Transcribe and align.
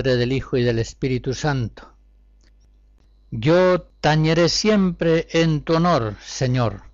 Padre, 0.00 0.16
del 0.16 0.32
Hijo 0.32 0.56
y 0.56 0.62
del 0.62 0.78
Espíritu 0.78 1.34
Santo. 1.34 1.92
Yo 3.30 3.82
tañeré 4.00 4.48
siempre 4.48 5.28
en 5.30 5.60
tu 5.60 5.74
honor, 5.74 6.16
Señor, 6.24 6.84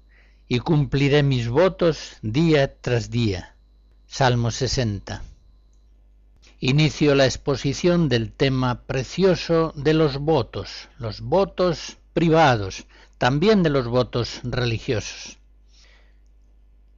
y 0.49 0.59
cumpliré 0.59 1.23
mis 1.23 1.49
votos 1.49 2.17
día 2.23 2.81
tras 2.81 3.09
día. 3.09 3.55
Salmo 4.09 4.51
60. 4.51 5.23
Inicio 6.59 7.15
la 7.15 7.27
exposición 7.27 8.09
del 8.09 8.33
tema 8.33 8.83
precioso 8.83 9.73
de 9.77 9.95
los 9.95 10.19
votos, 10.19 10.89
los 10.99 11.21
votos 11.21 11.99
privados, 12.13 12.89
también 13.19 13.63
de 13.63 13.71
los 13.71 13.87
votos 13.87 14.41
religiosos. 14.43 15.39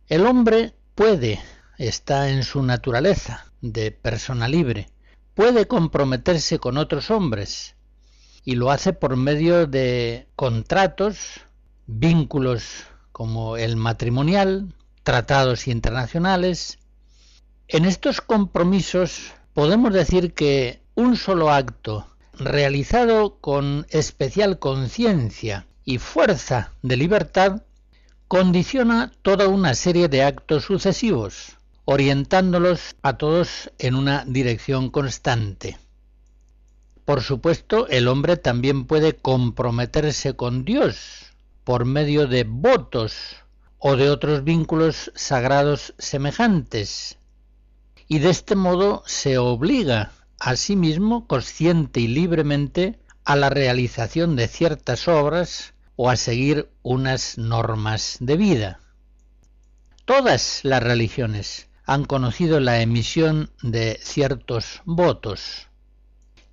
El 0.07 0.27
hombre 0.27 0.73
puede, 0.95 1.39
está 1.77 2.31
en 2.31 2.45
su 2.45 2.63
naturaleza 2.63 3.53
de 3.61 3.91
persona 3.91 4.49
libre, 4.49 4.89
puede 5.39 5.69
comprometerse 5.69 6.59
con 6.59 6.79
otros 6.79 7.13
hombres 7.13 7.77
y 8.45 8.57
lo 8.57 8.73
hace 8.73 8.93
por 8.93 9.15
medio 9.15 9.69
de 9.69 10.27
contratos, 10.35 11.43
vínculos 11.87 12.87
como 13.13 13.57
el 13.57 13.77
matrimonial, 13.77 14.75
tratados 15.05 15.69
internacionales. 15.69 16.81
En 17.69 17.85
estos 17.85 18.21
compromisos 18.21 19.33
podemos 19.55 19.93
decir 19.93 20.35
que 20.35 20.83
un 20.97 21.17
solo 21.17 21.51
acto 21.51 22.09
realizado 22.33 23.39
con 23.41 23.87
especial 23.91 24.59
conciencia 24.59 25.69
y 25.85 25.99
fuerza 25.99 26.73
de 26.83 26.97
libertad 26.97 27.63
condiciona 28.27 29.13
toda 29.23 29.47
una 29.47 29.77
serie 29.77 30.09
de 30.09 30.25
actos 30.25 30.65
sucesivos 30.65 31.58
orientándolos 31.91 32.97
a 33.01 33.17
todos 33.17 33.73
en 33.79 33.95
una 33.95 34.23
dirección 34.27 34.91
constante. 34.91 35.79
Por 37.07 37.23
supuesto, 37.23 37.89
el 37.89 38.09
hombre 38.09 38.37
también 38.37 38.85
puede 38.85 39.17
comprometerse 39.17 40.37
con 40.37 40.67
Dios 40.67 41.33
por 41.65 41.87
medio 41.87 42.27
de 42.27 42.45
votos 42.45 43.37
o 43.79 43.97
de 43.97 44.11
otros 44.11 44.45
vínculos 44.45 45.11
sagrados 45.15 45.95
semejantes, 45.97 47.17
y 48.07 48.19
de 48.19 48.29
este 48.29 48.55
modo 48.55 49.03
se 49.07 49.39
obliga 49.39 50.13
a 50.39 50.57
sí 50.57 50.77
mismo 50.77 51.27
consciente 51.27 52.01
y 52.01 52.09
libremente 52.09 52.99
a 53.25 53.35
la 53.35 53.49
realización 53.49 54.37
de 54.37 54.47
ciertas 54.47 55.09
obras 55.09 55.73
o 55.97 56.11
a 56.11 56.17
seguir 56.17 56.69
unas 56.83 57.39
normas 57.39 58.19
de 58.21 58.37
vida. 58.37 58.81
Todas 60.05 60.61
las 60.65 60.83
religiones 60.83 61.68
han 61.89 62.05
conocido 62.05 62.61
la 62.61 62.83
emisión 62.83 63.51
de 63.63 63.99
ciertos 64.03 64.83
votos. 64.85 65.69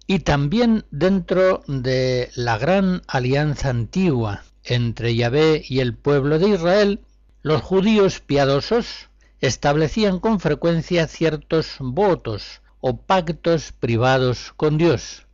Y 0.08 0.20
también 0.20 0.86
dentro 0.92 1.62
de 1.68 2.32
la 2.36 2.58
gran 2.58 3.02
alianza 3.06 3.70
antigua 3.70 4.46
entre 4.64 5.14
Yahvé 5.14 5.62
y 5.68 5.82
el 5.82 5.94
pueblo 5.94 6.40
de 6.40 6.52
Israel, 6.52 7.02
los 7.42 7.62
judíos 7.62 8.22
piadosos 8.22 9.10
establecían 9.42 10.22
con 10.22 10.40
frecuencia 10.40 11.06
ciertos 11.06 11.76
votos 11.80 12.62
o 12.80 13.02
pactos 13.02 13.74
privados 13.74 14.54
con 14.56 14.78
Dios. 14.78 15.28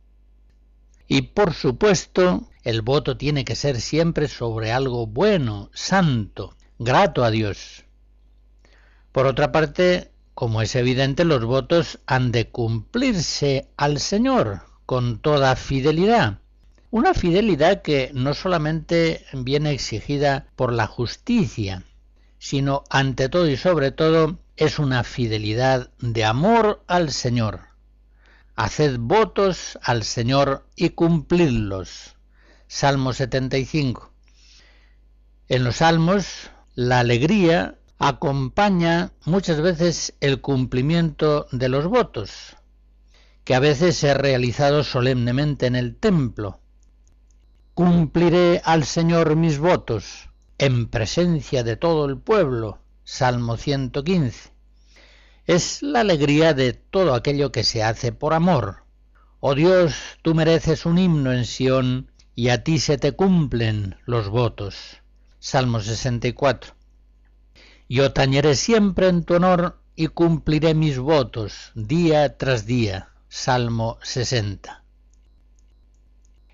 Y 1.06 1.22
por 1.22 1.54
supuesto, 1.54 2.48
el 2.64 2.82
voto 2.82 3.16
tiene 3.16 3.44
que 3.44 3.54
ser 3.54 3.80
siempre 3.80 4.26
sobre 4.26 4.72
algo 4.72 5.06
bueno, 5.06 5.70
santo, 5.72 6.56
grato 6.80 7.22
a 7.22 7.30
Dios. 7.30 7.84
Por 9.12 9.26
otra 9.26 9.52
parte, 9.52 10.10
como 10.34 10.62
es 10.62 10.74
evidente, 10.74 11.24
los 11.24 11.44
votos 11.44 12.00
han 12.06 12.32
de 12.32 12.48
cumplirse 12.48 13.68
al 13.76 14.00
Señor 14.00 14.62
con 14.86 15.18
toda 15.20 15.54
fidelidad. 15.54 16.38
Una 16.90 17.12
fidelidad 17.12 17.82
que 17.82 18.10
no 18.14 18.32
solamente 18.32 19.24
viene 19.34 19.72
exigida 19.72 20.46
por 20.56 20.72
la 20.72 20.86
justicia, 20.86 21.84
sino 22.38 22.84
ante 22.90 23.28
todo 23.28 23.48
y 23.48 23.56
sobre 23.56 23.92
todo 23.92 24.38
es 24.56 24.78
una 24.78 25.04
fidelidad 25.04 25.90
de 26.00 26.24
amor 26.24 26.82
al 26.86 27.12
Señor. 27.12 27.60
Haced 28.56 28.96
votos 28.98 29.78
al 29.82 30.04
Señor 30.04 30.66
y 30.74 30.90
cumplidlos. 30.90 32.16
Salmo 32.66 33.12
75. 33.12 34.10
En 35.48 35.64
los 35.64 35.76
salmos, 35.76 36.50
la 36.74 37.00
alegría 37.00 37.78
acompaña 38.02 39.12
muchas 39.26 39.60
veces 39.60 40.14
el 40.18 40.40
cumplimiento 40.40 41.46
de 41.52 41.68
los 41.68 41.86
votos, 41.86 42.56
que 43.44 43.54
a 43.54 43.60
veces 43.60 43.96
se 43.96 44.10
ha 44.10 44.14
realizado 44.14 44.82
solemnemente 44.82 45.66
en 45.66 45.76
el 45.76 45.94
templo. 45.94 46.58
Cumpliré 47.74 48.60
al 48.64 48.82
Señor 48.84 49.36
mis 49.36 49.60
votos 49.60 50.30
en 50.58 50.88
presencia 50.88 51.62
de 51.62 51.76
todo 51.76 52.06
el 52.06 52.18
pueblo. 52.18 52.80
Salmo 53.04 53.56
115. 53.56 54.50
Es 55.46 55.80
la 55.82 56.00
alegría 56.00 56.54
de 56.54 56.72
todo 56.72 57.14
aquello 57.14 57.52
que 57.52 57.62
se 57.62 57.84
hace 57.84 58.10
por 58.10 58.34
amor. 58.34 58.82
Oh 59.38 59.54
Dios, 59.54 59.94
tú 60.22 60.34
mereces 60.34 60.86
un 60.86 60.98
himno 60.98 61.32
en 61.32 61.44
Sión 61.44 62.10
y 62.34 62.48
a 62.48 62.64
ti 62.64 62.80
se 62.80 62.98
te 62.98 63.12
cumplen 63.12 63.94
los 64.06 64.28
votos. 64.28 64.98
Salmo 65.38 65.78
64. 65.78 66.81
Yo 67.92 68.10
tañeré 68.14 68.54
siempre 68.54 69.08
en 69.08 69.22
tu 69.22 69.34
honor 69.34 69.78
y 69.96 70.06
cumpliré 70.06 70.72
mis 70.72 70.98
votos 70.98 71.72
día 71.74 72.38
tras 72.38 72.64
día. 72.64 73.10
Salmo 73.28 73.98
60. 74.00 74.82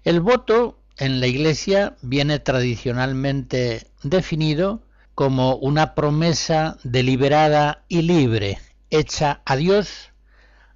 El 0.02 0.20
voto 0.20 0.80
en 0.96 1.20
la 1.20 1.28
Iglesia 1.28 1.96
viene 2.02 2.40
tradicionalmente 2.40 3.86
definido 4.02 4.82
como 5.14 5.54
una 5.54 5.94
promesa 5.94 6.76
deliberada 6.82 7.84
y 7.86 8.02
libre 8.02 8.58
hecha 8.90 9.40
a 9.44 9.54
Dios 9.54 10.10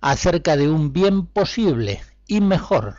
acerca 0.01 0.57
de 0.57 0.71
un 0.71 0.93
bien 0.93 1.27
posible 1.27 2.03
y 2.29 2.41
mejor 2.41 2.99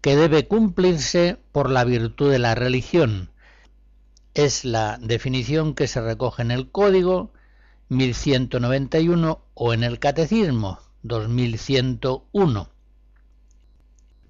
que 0.00 0.16
debe 0.16 0.48
cumplirse 0.48 1.38
por 1.52 1.70
la 1.70 1.84
virtud 1.84 2.32
de 2.32 2.40
la 2.40 2.56
religión, 2.56 3.30
es 4.38 4.64
la 4.64 4.98
definición 5.00 5.74
que 5.74 5.88
se 5.88 6.00
recoge 6.00 6.42
en 6.42 6.52
el 6.52 6.70
Código 6.70 7.32
1191 7.88 9.42
o 9.54 9.74
en 9.74 9.82
el 9.82 9.98
Catecismo 9.98 10.78
2101. 11.02 12.68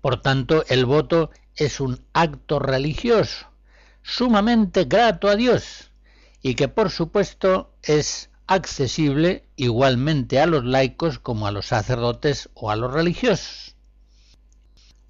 Por 0.01 0.23
tanto, 0.23 0.65
el 0.69 0.87
voto 0.87 1.31
es 1.57 1.79
un 1.81 2.01
acto 2.15 2.59
religioso 2.59 3.49
sumamente 4.03 4.85
grato 4.85 5.29
a 5.29 5.37
Dios 5.37 5.91
y 6.41 6.55
que 6.55 6.69
por 6.69 6.89
supuesto 6.89 7.75
es 7.83 8.31
accesible 8.47 9.45
igualmente 9.57 10.41
a 10.41 10.47
los 10.47 10.65
laicos 10.65 11.19
como 11.19 11.47
a 11.47 11.53
los 11.53 11.67
sacerdotes 11.67 12.49
o 12.55 12.71
a 12.71 12.77
los 12.77 12.95
religiosos. 12.95 13.77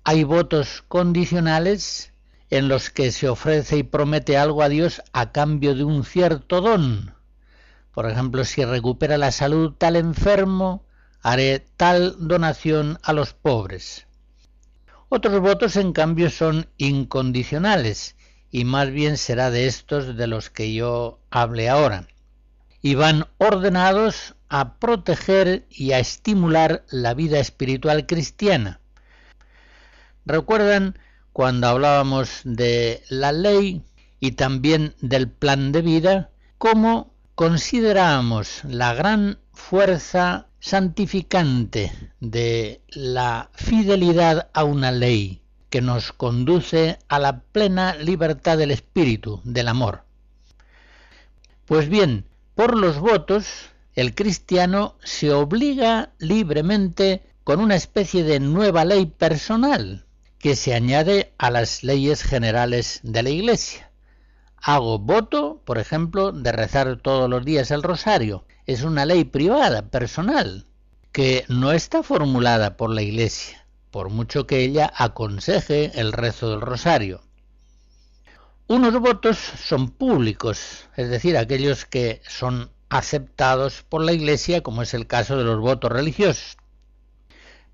Hay 0.03 0.25
votos 0.25 0.83
condicionales 0.89 2.12
en 2.50 2.69
los 2.69 2.91
que 2.91 3.12
se 3.12 3.29
ofrece 3.29 3.79
y 3.79 3.83
promete 3.83 4.37
algo 4.37 4.62
a 4.62 4.69
Dios 4.69 5.03
a 5.12 5.33
cambio 5.33 5.75
de 5.75 5.85
un 5.85 6.05
cierto 6.05 6.61
don. 6.61 7.15
Por 7.93 8.09
ejemplo, 8.09 8.45
si 8.45 8.65
recupera 8.65 9.19
la 9.19 9.33
salud 9.33 9.75
tal 9.77 9.97
enfermo, 9.97 10.87
haré 11.21 11.67
tal 11.77 12.17
donación 12.19 12.99
a 13.03 13.12
los 13.12 13.35
pobres. 13.35 14.06
Otros 15.09 15.41
votos, 15.41 15.77
en 15.77 15.93
cambio, 15.93 16.31
son 16.31 16.69
incondicionales, 16.77 18.15
y 18.50 18.65
más 18.65 18.91
bien 18.91 19.17
será 19.17 19.50
de 19.50 19.67
estos 19.67 20.17
de 20.17 20.27
los 20.27 20.50
que 20.50 20.73
yo 20.73 21.21
hable 21.31 21.69
ahora, 21.69 22.06
y 22.83 22.95
van 22.95 23.27
ordenados 23.39 24.37
a 24.49 24.79
proteger 24.79 25.67
y 25.71 25.93
a 25.93 25.99
estimular 25.99 26.85
la 26.91 27.15
vida 27.15 27.39
espiritual 27.39 28.06
cristiana. 28.06 28.81
Recuerdan 30.25 30.99
cuando 31.38 31.69
hablábamos 31.69 32.40
de 32.43 33.05
la 33.11 33.31
ley 33.31 33.85
y 34.19 34.32
también 34.32 34.96
del 35.00 35.31
plan 35.31 35.70
de 35.70 35.82
vida, 35.82 36.31
cómo 36.58 37.14
consideramos 37.37 38.62
la 38.64 38.93
gran 38.93 39.38
fuerza 39.52 40.49
santificante 40.58 41.93
de 42.19 42.81
la 42.88 43.50
fidelidad 43.55 44.49
a 44.52 44.64
una 44.64 44.90
ley 44.90 45.40
que 45.70 45.81
nos 45.81 46.11
conduce 46.11 46.99
a 47.06 47.20
la 47.20 47.38
plena 47.38 47.94
libertad 47.94 48.58
del 48.58 48.73
espíritu, 48.73 49.40
del 49.44 49.69
amor. 49.69 50.02
Pues 51.67 51.88
bien, 51.88 52.25
por 52.56 52.76
los 52.76 52.99
votos, 52.99 53.46
el 53.94 54.17
cristiano 54.17 54.96
se 55.05 55.32
obliga 55.32 56.11
libremente 56.19 57.23
con 57.44 57.61
una 57.61 57.76
especie 57.76 58.25
de 58.25 58.40
nueva 58.40 58.85
ley 58.85 59.06
personal 59.06 60.05
que 60.38 60.55
se 60.55 60.75
añade 60.75 61.32
a 61.38 61.50
las 61.50 61.82
leyes 61.82 62.23
generales 62.23 63.00
de 63.02 63.23
la 63.23 63.31
Iglesia. 63.31 63.90
Hago 64.56 64.99
voto, 64.99 65.62
por 65.64 65.79
ejemplo, 65.79 66.32
de 66.32 66.52
rezar 66.52 66.99
todos 67.00 67.29
los 67.29 67.44
días 67.44 67.70
el 67.70 67.82
rosario. 67.82 68.44
Es 68.67 68.82
una 68.82 69.05
ley 69.05 69.25
privada, 69.25 69.82
personal, 69.90 70.67
que 71.12 71.44
no 71.49 71.73
está 71.73 72.02
formulada 72.02 72.76
por 72.76 72.90
la 72.90 73.02
Iglesia, 73.02 73.67
por 73.90 74.11
mucho 74.11 74.46
que 74.46 74.61
ella 74.61 74.93
aconseje 74.94 75.99
el 76.00 76.12
rezo 76.12 76.50
del 76.50 76.61
rosario. 76.61 77.23
Unos 78.67 79.00
votos 79.00 79.38
son 79.38 79.90
públicos, 79.90 80.88
es 80.96 81.08
decir, 81.08 81.37
aquellos 81.37 81.85
que 81.87 82.20
son 82.29 82.70
aceptados 82.90 83.82
por 83.82 84.05
la 84.05 84.12
Iglesia, 84.12 84.62
como 84.62 84.82
es 84.82 84.94
el 84.94 85.06
caso 85.06 85.37
de 85.37 85.44
los 85.44 85.58
votos 85.61 85.90
religiosos. 85.90 86.58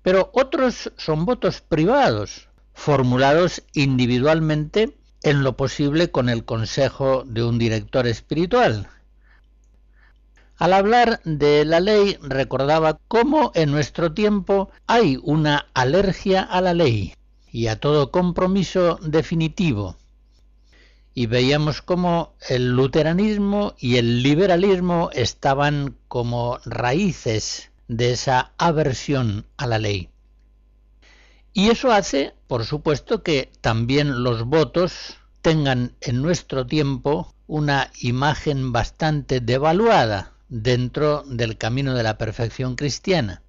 Pero 0.01 0.29
otros 0.33 0.91
son 0.97 1.25
votos 1.25 1.61
privados, 1.61 2.47
formulados 2.75 3.63
individualmente 3.73 4.95
en 5.23 5.43
lo 5.43 5.57
posible 5.57 6.11
con 6.11 6.29
el 6.29 6.45
consejo 6.45 7.23
de 7.25 7.43
un 7.43 7.57
director 7.57 8.05
espiritual. 8.05 8.87
Al 10.57 10.71
hablar 10.71 11.19
de 11.25 11.65
la 11.65 11.79
ley 11.79 12.17
recordaba 12.21 12.99
cómo 13.07 13.51
en 13.55 13.71
nuestro 13.71 14.13
tiempo 14.13 14.69
hay 14.87 15.17
una 15.23 15.67
alergia 15.73 16.41
a 16.41 16.61
la 16.61 16.73
ley 16.73 17.13
y 17.51 17.67
a 17.67 17.79
todo 17.79 18.11
compromiso 18.11 18.99
definitivo. 19.01 19.97
Y 21.13 21.25
veíamos 21.25 21.81
cómo 21.81 22.35
el 22.49 22.75
luteranismo 22.75 23.73
y 23.79 23.97
el 23.97 24.21
liberalismo 24.21 25.09
estaban 25.13 25.95
como 26.07 26.59
raíces 26.65 27.71
de 27.87 28.11
esa 28.11 28.53
aversión 28.57 29.45
a 29.57 29.67
la 29.67 29.79
ley. 29.79 30.09
Y 31.57 31.69
eso 31.69 31.93
hace, 31.93 32.33
por 32.47 32.65
supuesto, 32.65 33.23
que 33.23 33.49
también 33.61 34.23
los 34.23 34.43
votos 34.43 35.19
tengan 35.41 35.95
en 36.01 36.21
nuestro 36.21 36.67
tiempo 36.67 37.33
una 37.47 37.91
imagen 38.01 38.73
bastante 38.73 39.39
devaluada 39.39 40.33
dentro 40.49 41.23
del 41.23 41.57
camino 41.57 41.93
de 41.93 42.03
la 42.03 42.17
perfección 42.17 42.75
cristiana. 42.75 43.41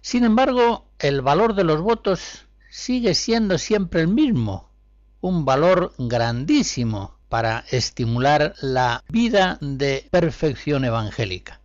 Sin 0.00 0.24
embargo, 0.24 0.86
el 0.98 1.20
valor 1.20 1.54
de 1.54 1.64
los 1.64 1.82
votos 1.82 2.46
sigue 2.70 3.14
siendo 3.14 3.58
siempre 3.58 4.00
el 4.00 4.08
mismo, 4.08 4.70
un 5.20 5.44
valor 5.44 5.92
grandísimo 5.98 7.18
para 7.28 7.66
estimular 7.70 8.54
la 8.62 9.04
vida 9.10 9.58
de 9.60 10.08
perfección 10.10 10.86
evangélica. 10.86 11.60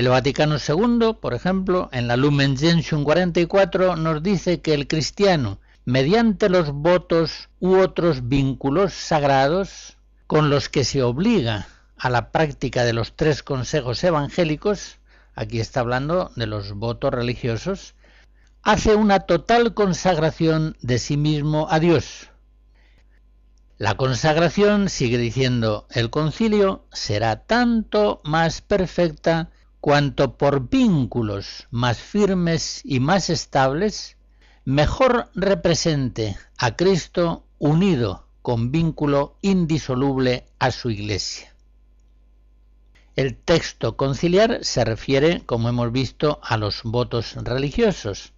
El 0.00 0.08
Vaticano 0.08 0.56
II, 0.56 1.18
por 1.20 1.34
ejemplo, 1.34 1.90
en 1.92 2.08
la 2.08 2.16
Lumen 2.16 2.56
Gentium 2.56 3.04
44 3.04 3.96
nos 3.96 4.22
dice 4.22 4.62
que 4.62 4.72
el 4.72 4.88
cristiano, 4.88 5.58
mediante 5.84 6.48
los 6.48 6.72
votos 6.72 7.50
u 7.60 7.76
otros 7.76 8.26
vínculos 8.26 8.94
sagrados 8.94 9.98
con 10.26 10.48
los 10.48 10.70
que 10.70 10.84
se 10.84 11.02
obliga 11.02 11.68
a 11.98 12.08
la 12.08 12.30
práctica 12.30 12.84
de 12.84 12.94
los 12.94 13.14
tres 13.14 13.42
consejos 13.42 14.02
evangélicos, 14.02 14.96
aquí 15.34 15.60
está 15.60 15.80
hablando 15.80 16.30
de 16.34 16.46
los 16.46 16.72
votos 16.72 17.12
religiosos, 17.12 17.94
hace 18.62 18.94
una 18.94 19.20
total 19.20 19.74
consagración 19.74 20.78
de 20.80 20.98
sí 20.98 21.18
mismo 21.18 21.66
a 21.68 21.78
Dios. 21.78 22.30
La 23.76 23.98
consagración, 23.98 24.88
sigue 24.88 25.18
diciendo 25.18 25.86
el 25.90 26.08
concilio, 26.08 26.86
será 26.90 27.44
tanto 27.44 28.22
más 28.24 28.62
perfecta 28.62 29.50
cuanto 29.80 30.36
por 30.36 30.68
vínculos 30.68 31.66
más 31.70 31.98
firmes 31.98 32.82
y 32.84 33.00
más 33.00 33.30
estables, 33.30 34.16
mejor 34.64 35.30
represente 35.34 36.36
a 36.58 36.76
Cristo 36.76 37.44
unido 37.58 38.26
con 38.42 38.70
vínculo 38.70 39.36
indisoluble 39.42 40.46
a 40.58 40.70
su 40.70 40.90
Iglesia. 40.90 41.54
El 43.16 43.36
texto 43.36 43.96
conciliar 43.96 44.60
se 44.62 44.84
refiere, 44.84 45.42
como 45.44 45.68
hemos 45.68 45.92
visto, 45.92 46.40
a 46.42 46.56
los 46.56 46.82
votos 46.84 47.34
religiosos, 47.34 48.32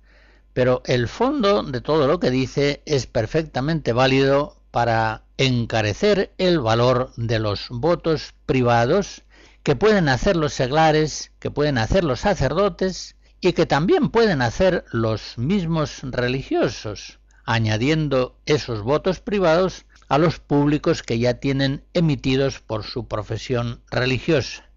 pero 0.53 0.83
el 0.87 1.09
fondo 1.09 1.63
de 1.63 1.81
todo 1.81 2.07
lo 2.07 2.19
que 2.21 2.31
dice 2.31 2.83
es 2.85 3.07
perfectamente 3.07 3.93
válido 3.93 4.57
para 4.71 5.25
encarecer 5.37 6.33
el 6.39 6.61
valor 6.61 7.13
de 7.17 7.39
los 7.39 7.69
votos 7.69 8.35
privados 8.47 9.23
que 9.63 9.77
pueden 9.77 10.09
hacer 10.09 10.37
los 10.37 10.53
seglares, 10.53 11.33
que 11.39 11.51
pueden 11.51 11.79
hacer 11.79 12.05
los 12.05 12.21
sacerdotes 12.21 13.17
y 13.41 13.53
que 13.53 13.67
también 13.67 14.11
pueden 14.11 14.43
hacer 14.43 14.85
los 14.93 15.39
mismos 15.39 16.01
religiosos, 16.03 17.21
añadiendo 17.45 18.37
esos 18.47 18.83
votos 18.83 19.21
privados 19.21 19.87
a 20.09 20.19
los 20.19 20.41
públicos 20.41 21.03
que 21.03 21.19
ya 21.19 21.35
tienen 21.35 21.85
emitidos 21.95 22.61
por 22.61 22.85
su 22.85 23.07
profesión 23.07 23.83
religiosa. 23.91 24.69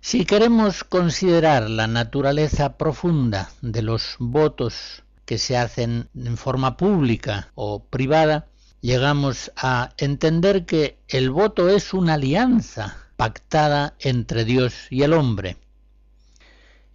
Si 0.00 0.26
queremos 0.26 0.84
considerar 0.84 1.70
la 1.70 1.86
naturaleza 1.86 2.76
profunda 2.76 3.50
de 3.62 3.82
los 3.82 4.16
votos 4.18 5.02
que 5.24 5.38
se 5.38 5.56
hacen 5.56 6.10
en 6.14 6.36
forma 6.36 6.76
pública 6.76 7.50
o 7.54 7.84
privada, 7.84 8.48
llegamos 8.82 9.50
a 9.56 9.94
entender 9.96 10.66
que 10.66 10.98
el 11.08 11.30
voto 11.30 11.70
es 11.70 11.94
una 11.94 12.14
alianza 12.14 13.03
pactada 13.16 13.94
entre 13.98 14.44
Dios 14.44 14.74
y 14.90 15.02
el 15.02 15.12
hombre. 15.12 15.56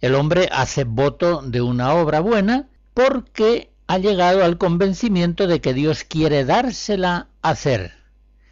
El 0.00 0.14
hombre 0.14 0.48
hace 0.50 0.84
voto 0.84 1.42
de 1.42 1.60
una 1.60 1.94
obra 1.94 2.20
buena 2.20 2.68
porque 2.94 3.70
ha 3.86 3.98
llegado 3.98 4.44
al 4.44 4.56
convencimiento 4.56 5.46
de 5.46 5.60
que 5.60 5.74
Dios 5.74 6.04
quiere 6.04 6.44
dársela 6.44 7.28
a 7.42 7.50
hacer 7.50 7.92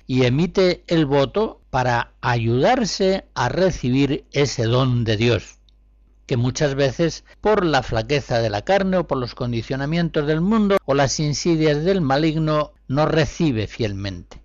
y 0.07 0.25
emite 0.25 0.83
el 0.89 1.07
voto 1.07 1.61
para 1.71 2.13
ayudarse 2.23 3.27
a 3.35 3.49
recibir 3.49 4.25
ese 4.33 4.65
don 4.65 5.05
de 5.05 5.17
Dios, 5.17 5.59
que 6.27 6.37
muchas 6.37 6.75
veces 6.75 7.25
por 7.41 7.65
la 7.65 7.83
flaqueza 7.83 8.41
de 8.41 8.51
la 8.51 8.63
carne 8.63 8.97
o 8.97 9.07
por 9.07 9.19
los 9.19 9.35
condicionamientos 9.35 10.27
del 10.27 10.41
mundo 10.41 10.79
o 10.87 10.95
las 10.95 11.21
insidias 11.21 11.85
del 11.85 12.01
maligno 12.01 12.73
no 12.89 13.07
recibe 13.07 13.67
fielmente. 13.67 14.43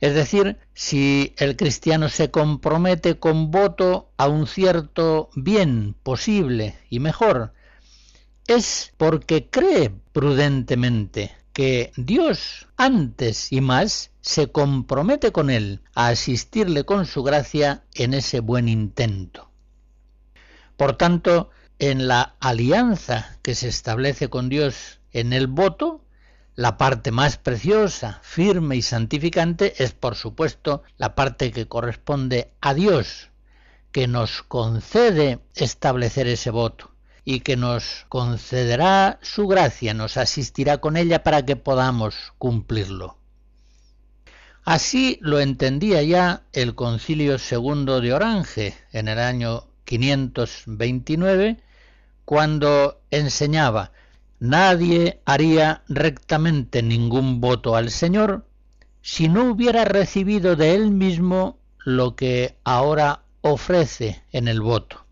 Es 0.00 0.14
decir, 0.14 0.58
si 0.72 1.34
el 1.36 1.56
cristiano 1.56 2.08
se 2.08 2.30
compromete 2.30 3.18
con 3.18 3.50
voto 3.50 4.10
a 4.16 4.28
un 4.28 4.46
cierto 4.46 5.28
bien 5.34 5.94
posible 6.02 6.78
y 6.88 7.00
mejor, 7.00 7.52
es 8.46 8.92
porque 8.96 9.48
cree 9.50 9.90
prudentemente 10.12 11.32
que 11.52 11.92
Dios 11.96 12.66
antes 12.76 13.52
y 13.52 13.60
más 13.60 14.10
se 14.22 14.50
compromete 14.50 15.32
con 15.32 15.50
él 15.50 15.82
a 15.94 16.08
asistirle 16.08 16.84
con 16.84 17.04
su 17.04 17.22
gracia 17.22 17.84
en 17.94 18.14
ese 18.14 18.40
buen 18.40 18.68
intento. 18.68 19.50
Por 20.76 20.96
tanto, 20.96 21.50
en 21.78 22.08
la 22.08 22.36
alianza 22.40 23.38
que 23.42 23.54
se 23.54 23.68
establece 23.68 24.28
con 24.28 24.48
Dios 24.48 25.00
en 25.12 25.32
el 25.34 25.46
voto, 25.46 26.04
la 26.56 26.76
parte 26.76 27.10
más 27.10 27.36
preciosa, 27.36 28.20
firme 28.22 28.76
y 28.76 28.82
santificante 28.82 29.82
es, 29.82 29.92
por 29.92 30.14
supuesto, 30.14 30.82
la 30.98 31.14
parte 31.14 31.52
que 31.52 31.68
corresponde 31.68 32.52
a 32.60 32.74
Dios, 32.74 33.30
que 33.92 34.06
nos 34.06 34.42
concede 34.42 35.40
establecer 35.54 36.26
ese 36.26 36.50
voto 36.50 36.90
y 37.24 37.40
que 37.40 37.56
nos 37.56 38.06
concederá 38.08 39.18
su 39.22 39.46
gracia, 39.46 39.94
nos 39.94 40.16
asistirá 40.16 40.78
con 40.78 40.96
ella 40.96 41.22
para 41.22 41.44
que 41.44 41.56
podamos 41.56 42.32
cumplirlo. 42.38 43.16
Así 44.64 45.18
lo 45.20 45.40
entendía 45.40 46.02
ya 46.02 46.42
el 46.52 46.74
Concilio 46.74 47.36
II 47.38 48.00
de 48.00 48.12
Orange 48.12 48.74
en 48.92 49.08
el 49.08 49.18
año 49.18 49.66
529, 49.84 51.62
cuando 52.24 53.00
enseñaba 53.10 53.92
Nadie 54.40 55.20
haría 55.26 55.82
rectamente 55.86 56.82
ningún 56.82 57.42
voto 57.42 57.76
al 57.76 57.90
Señor 57.90 58.46
si 59.02 59.28
no 59.28 59.44
hubiera 59.44 59.84
recibido 59.84 60.56
de 60.56 60.74
Él 60.74 60.90
mismo 60.90 61.58
lo 61.84 62.16
que 62.16 62.56
ahora 62.64 63.22
ofrece 63.42 64.22
en 64.32 64.48
el 64.48 64.62
voto. 64.62 65.04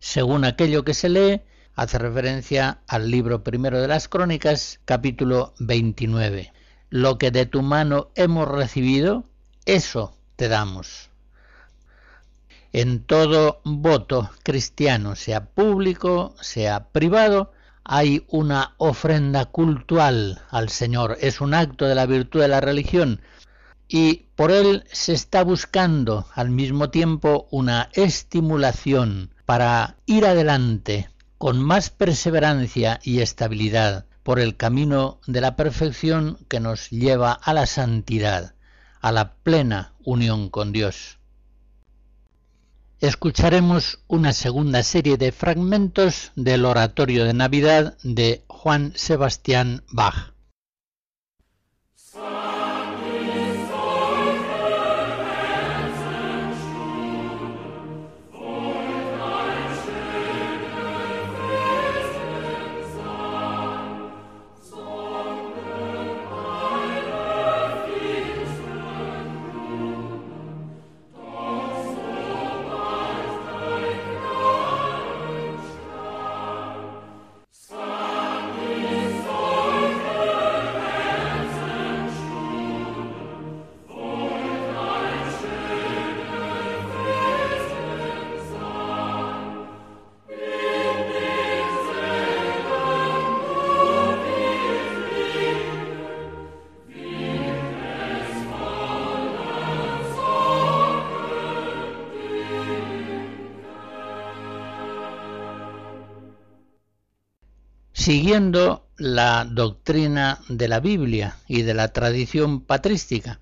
Según 0.00 0.44
aquello 0.44 0.84
que 0.84 0.94
se 0.94 1.10
lee, 1.10 1.42
hace 1.76 1.96
referencia 1.98 2.80
al 2.88 3.08
libro 3.08 3.44
primero 3.44 3.80
de 3.80 3.86
las 3.86 4.08
Crónicas, 4.08 4.80
capítulo 4.84 5.54
29. 5.60 6.52
Lo 6.90 7.18
que 7.18 7.30
de 7.30 7.46
tu 7.46 7.62
mano 7.62 8.10
hemos 8.16 8.48
recibido, 8.48 9.24
eso 9.64 10.16
te 10.34 10.48
damos. 10.48 11.08
En 12.72 13.04
todo 13.04 13.60
voto 13.64 14.28
cristiano, 14.42 15.14
sea 15.14 15.46
público, 15.46 16.34
sea 16.40 16.88
privado, 16.88 17.53
hay 17.84 18.24
una 18.28 18.74
ofrenda 18.78 19.44
cultural 19.46 20.40
al 20.50 20.70
Señor, 20.70 21.18
es 21.20 21.40
un 21.40 21.54
acto 21.54 21.84
de 21.84 21.94
la 21.94 22.06
virtud 22.06 22.40
de 22.40 22.48
la 22.48 22.60
religión 22.60 23.20
y 23.88 24.26
por 24.34 24.50
él 24.50 24.84
se 24.90 25.12
está 25.12 25.44
buscando 25.44 26.26
al 26.34 26.50
mismo 26.50 26.90
tiempo 26.90 27.46
una 27.50 27.90
estimulación 27.92 29.34
para 29.44 29.96
ir 30.06 30.24
adelante 30.24 31.10
con 31.36 31.62
más 31.62 31.90
perseverancia 31.90 32.98
y 33.02 33.20
estabilidad 33.20 34.06
por 34.22 34.40
el 34.40 34.56
camino 34.56 35.20
de 35.26 35.42
la 35.42 35.54
perfección 35.54 36.38
que 36.48 36.60
nos 36.60 36.88
lleva 36.88 37.32
a 37.32 37.52
la 37.52 37.66
santidad, 37.66 38.54
a 39.02 39.12
la 39.12 39.34
plena 39.34 39.92
unión 40.02 40.48
con 40.48 40.72
Dios. 40.72 41.18
Escucharemos 43.04 43.98
una 44.08 44.32
segunda 44.32 44.82
serie 44.82 45.18
de 45.18 45.30
fragmentos 45.30 46.32
del 46.36 46.64
oratorio 46.64 47.26
de 47.26 47.34
Navidad 47.34 47.98
de 48.02 48.44
Juan 48.48 48.94
Sebastián 48.96 49.82
Bach. 49.90 50.33
Siguiendo 108.04 108.86
la 108.98 109.46
doctrina 109.46 110.38
de 110.50 110.68
la 110.68 110.78
Biblia 110.78 111.38
y 111.48 111.62
de 111.62 111.72
la 111.72 111.88
tradición 111.88 112.60
patrística, 112.60 113.40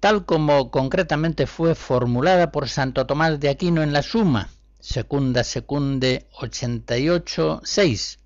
tal 0.00 0.24
como 0.24 0.70
concretamente 0.70 1.46
fue 1.46 1.74
formulada 1.74 2.50
por 2.50 2.70
Santo 2.70 3.04
Tomás 3.04 3.38
de 3.40 3.50
Aquino 3.50 3.82
en 3.82 3.92
la 3.92 4.00
Suma, 4.00 4.48
secunda 4.78 5.44
secunde 5.44 6.26
88 6.32 7.60
6, 7.62 8.18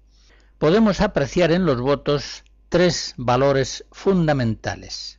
podemos 0.58 1.00
apreciar 1.00 1.50
en 1.50 1.66
los 1.66 1.80
votos 1.80 2.44
tres 2.68 3.14
valores 3.16 3.84
fundamentales. 3.90 5.18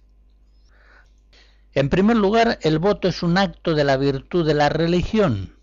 En 1.73 1.89
primer 1.89 2.15
lugar, 2.15 2.59
el 2.61 2.79
voto 2.79 3.09
es 3.09 3.23
un 3.23 3.37
acto 3.37 3.73
de 3.73 3.83
la 3.83 3.97
virtud 3.97 4.47
de 4.47 4.53
la 4.53 4.69
religión, 4.69 5.57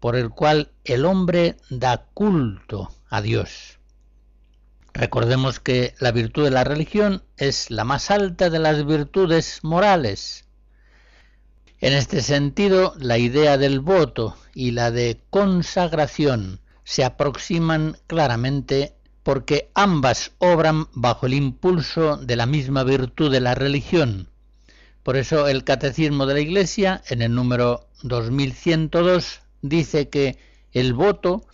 por 0.00 0.16
el 0.16 0.28
cual 0.28 0.70
el 0.84 1.06
hombre 1.06 1.56
da 1.70 2.04
culto 2.12 2.90
a 3.08 3.22
Dios. 3.22 3.77
Recordemos 4.98 5.60
que 5.60 5.94
la 6.00 6.10
virtud 6.10 6.42
de 6.42 6.50
la 6.50 6.64
religión 6.64 7.22
es 7.36 7.70
la 7.70 7.84
más 7.84 8.10
alta 8.10 8.50
de 8.50 8.58
las 8.58 8.84
virtudes 8.84 9.60
morales. 9.62 10.44
En 11.78 11.92
este 11.92 12.20
sentido, 12.20 12.94
la 12.98 13.16
idea 13.16 13.58
del 13.58 13.78
voto 13.78 14.36
y 14.54 14.72
la 14.72 14.90
de 14.90 15.20
consagración 15.30 16.58
se 16.82 17.04
aproximan 17.04 17.96
claramente 18.08 18.96
porque 19.22 19.70
ambas 19.74 20.32
obran 20.38 20.88
bajo 20.94 21.26
el 21.26 21.34
impulso 21.34 22.16
de 22.16 22.34
la 22.34 22.46
misma 22.46 22.82
virtud 22.82 23.30
de 23.30 23.40
la 23.40 23.54
religión. 23.54 24.28
Por 25.04 25.16
eso 25.16 25.46
el 25.46 25.62
Catecismo 25.62 26.26
de 26.26 26.34
la 26.34 26.40
Iglesia, 26.40 27.04
en 27.08 27.22
el 27.22 27.32
número 27.36 27.86
2102, 28.02 29.42
dice 29.62 30.08
que 30.08 30.38
el 30.72 30.92
voto 30.92 31.46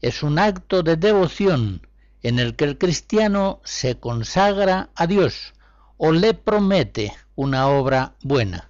es 0.00 0.22
un 0.22 0.38
acto 0.38 0.82
de 0.82 0.96
devoción 0.96 1.85
en 2.26 2.40
el 2.40 2.56
que 2.56 2.64
el 2.64 2.76
cristiano 2.76 3.60
se 3.62 4.00
consagra 4.00 4.90
a 4.96 5.06
Dios 5.06 5.54
o 5.96 6.10
le 6.10 6.34
promete 6.34 7.14
una 7.36 7.68
obra 7.68 8.14
buena. 8.20 8.68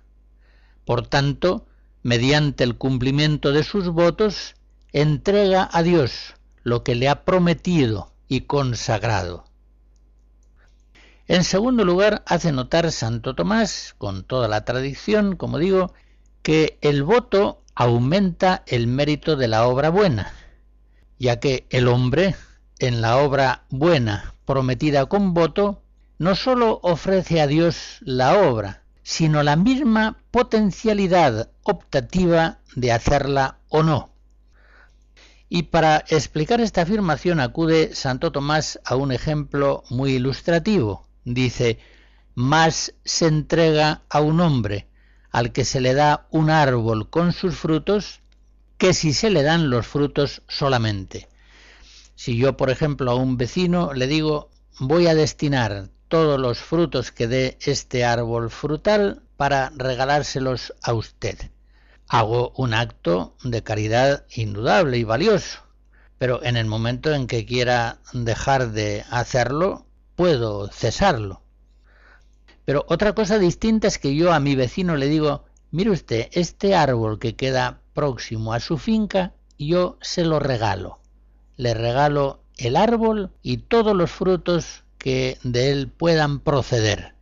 Por 0.84 1.06
tanto, 1.06 1.64
mediante 2.02 2.64
el 2.64 2.76
cumplimiento 2.76 3.52
de 3.52 3.64
sus 3.64 3.88
votos, 3.88 4.56
entrega 4.92 5.66
a 5.72 5.82
Dios 5.82 6.34
lo 6.64 6.84
que 6.84 6.96
le 6.96 7.08
ha 7.08 7.24
prometido 7.24 8.12
y 8.28 8.42
consagrado. 8.42 9.46
En 11.26 11.42
segundo 11.42 11.82
lugar, 11.86 12.24
hace 12.26 12.52
notar 12.52 12.92
Santo 12.92 13.34
Tomás, 13.34 13.94
con 13.96 14.22
toda 14.22 14.48
la 14.48 14.66
tradición, 14.66 15.34
como 15.34 15.56
digo, 15.56 15.94
que 16.42 16.76
el 16.82 17.02
voto 17.04 17.62
aumenta 17.74 18.64
el 18.66 18.86
mérito 18.86 19.34
de 19.34 19.48
la 19.48 19.66
obra 19.66 19.88
buena, 19.88 20.34
ya 21.18 21.40
que 21.40 21.66
el 21.70 21.88
hombre 21.88 22.34
en 22.78 23.00
la 23.00 23.18
obra 23.18 23.64
buena 23.70 24.34
prometida 24.44 25.06
con 25.06 25.34
voto, 25.34 25.82
no 26.18 26.34
sólo 26.34 26.80
ofrece 26.82 27.40
a 27.40 27.46
Dios 27.46 27.98
la 28.00 28.38
obra, 28.38 28.82
sino 29.02 29.42
la 29.42 29.56
misma 29.56 30.18
potencialidad 30.30 31.50
optativa 31.62 32.58
de 32.74 32.92
hacerla 32.92 33.58
o 33.68 33.82
no. 33.82 34.10
Y 35.48 35.64
para 35.64 36.04
explicar 36.08 36.60
esta 36.60 36.82
afirmación 36.82 37.40
acude 37.40 37.94
Santo 37.94 38.32
Tomás 38.32 38.80
a 38.84 38.96
un 38.96 39.12
ejemplo 39.12 39.84
muy 39.90 40.14
ilustrativo. 40.14 41.06
Dice, 41.24 41.78
más 42.34 42.94
se 43.04 43.26
entrega 43.26 44.02
a 44.10 44.20
un 44.20 44.40
hombre 44.40 44.88
al 45.30 45.52
que 45.52 45.64
se 45.64 45.80
le 45.80 45.94
da 45.94 46.26
un 46.30 46.50
árbol 46.50 47.10
con 47.10 47.32
sus 47.32 47.56
frutos 47.56 48.20
que 48.78 48.92
si 48.92 49.12
se 49.12 49.30
le 49.30 49.42
dan 49.42 49.70
los 49.70 49.86
frutos 49.86 50.42
solamente. 50.48 51.28
Si 52.16 52.38
yo, 52.38 52.56
por 52.56 52.70
ejemplo, 52.70 53.10
a 53.10 53.14
un 53.14 53.36
vecino 53.36 53.92
le 53.92 54.06
digo, 54.06 54.50
voy 54.80 55.06
a 55.06 55.14
destinar 55.14 55.90
todos 56.08 56.40
los 56.40 56.58
frutos 56.58 57.12
que 57.12 57.28
dé 57.28 57.58
este 57.60 58.06
árbol 58.06 58.50
frutal 58.50 59.22
para 59.36 59.70
regalárselos 59.76 60.72
a 60.82 60.94
usted. 60.94 61.38
Hago 62.08 62.54
un 62.56 62.72
acto 62.72 63.36
de 63.44 63.62
caridad 63.62 64.24
indudable 64.34 64.96
y 64.96 65.04
valioso, 65.04 65.60
pero 66.16 66.42
en 66.42 66.56
el 66.56 66.64
momento 66.64 67.12
en 67.12 67.26
que 67.26 67.44
quiera 67.44 67.98
dejar 68.14 68.72
de 68.72 69.04
hacerlo, 69.10 69.84
puedo 70.14 70.68
cesarlo. 70.68 71.42
Pero 72.64 72.86
otra 72.88 73.14
cosa 73.14 73.38
distinta 73.38 73.88
es 73.88 73.98
que 73.98 74.14
yo 74.14 74.32
a 74.32 74.40
mi 74.40 74.54
vecino 74.54 74.96
le 74.96 75.08
digo, 75.08 75.44
mire 75.70 75.90
usted, 75.90 76.28
este 76.32 76.74
árbol 76.74 77.18
que 77.18 77.36
queda 77.36 77.82
próximo 77.92 78.54
a 78.54 78.60
su 78.60 78.78
finca, 78.78 79.34
yo 79.58 79.98
se 80.00 80.24
lo 80.24 80.38
regalo 80.38 81.00
le 81.56 81.74
regalo 81.74 82.42
el 82.56 82.76
árbol 82.76 83.32
y 83.42 83.58
todos 83.58 83.94
los 83.94 84.10
frutos 84.10 84.84
que 84.98 85.38
de 85.42 85.70
él 85.70 85.88
puedan 85.88 86.40
proceder. 86.40 87.14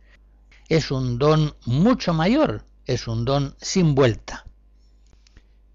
Es 0.69 0.91
un 0.91 1.19
don 1.19 1.55
mucho 1.65 2.13
mayor, 2.13 2.63
es 2.85 3.07
un 3.07 3.25
don 3.25 3.55
sin 3.61 3.95
vuelta. 3.95 4.45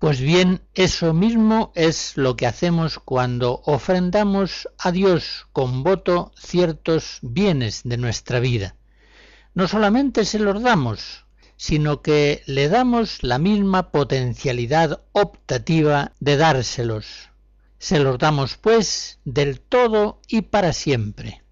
Pues 0.01 0.19
bien, 0.21 0.63
eso 0.75 1.13
mismo 1.13 1.73
es 1.75 2.17
lo 2.17 2.35
que 2.35 2.47
hacemos 2.47 2.99
cuando 2.99 3.61
ofrendamos 3.67 4.67
a 4.79 4.93
Dios 4.93 5.47
con 5.53 5.83
voto 5.83 6.33
ciertos 6.37 7.19
bienes 7.21 7.83
de 7.85 7.99
nuestra 7.99 8.41
vida. 8.41 8.77
No 9.53 9.69
solamente 9.69 10.25
se 10.25 10.39
los 10.39 10.63
damos, 10.63 11.27
sino 11.57 12.01
que 12.01 12.43
le 12.47 12.71
damos 12.71 13.23
la 13.23 13.39
misma 13.39 13.91
potencialidad 13.91 15.03
optativa 15.13 16.13
de 16.19 16.39
dárselos, 16.39 17.30
se 17.81 17.99
los 17.99 18.19
damos, 18.19 18.59
pues, 18.59 19.19
del 19.25 19.59
todo 19.59 20.21
y 20.29 20.43
para 20.43 20.75
siempre. 20.75 21.43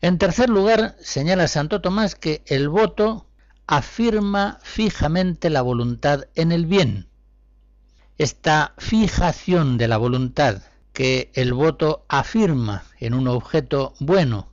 En 0.00 0.18
tercer 0.18 0.50
lugar, 0.50 0.96
señala 1.00 1.46
Santo 1.46 1.80
Tomás 1.80 2.16
que 2.16 2.42
el 2.46 2.68
voto 2.68 3.26
afirma 3.68 4.58
fijamente 4.62 5.50
la 5.50 5.62
voluntad 5.62 6.24
en 6.34 6.50
el 6.50 6.66
bien. 6.66 7.08
Esta 8.18 8.74
fijación 8.76 9.78
de 9.78 9.86
la 9.86 9.98
voluntad 9.98 10.62
que 10.92 11.30
el 11.34 11.54
voto 11.54 12.04
afirma 12.08 12.82
en 12.98 13.14
un 13.14 13.28
objeto 13.28 13.94
bueno, 14.00 14.48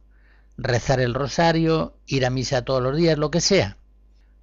rezar 0.57 0.99
el 0.99 1.15
rosario, 1.15 1.97
ir 2.05 2.25
a 2.27 2.29
misa 2.29 2.61
todos 2.61 2.83
los 2.83 2.95
días, 2.95 3.17
lo 3.17 3.31
que 3.31 3.41
sea, 3.41 3.77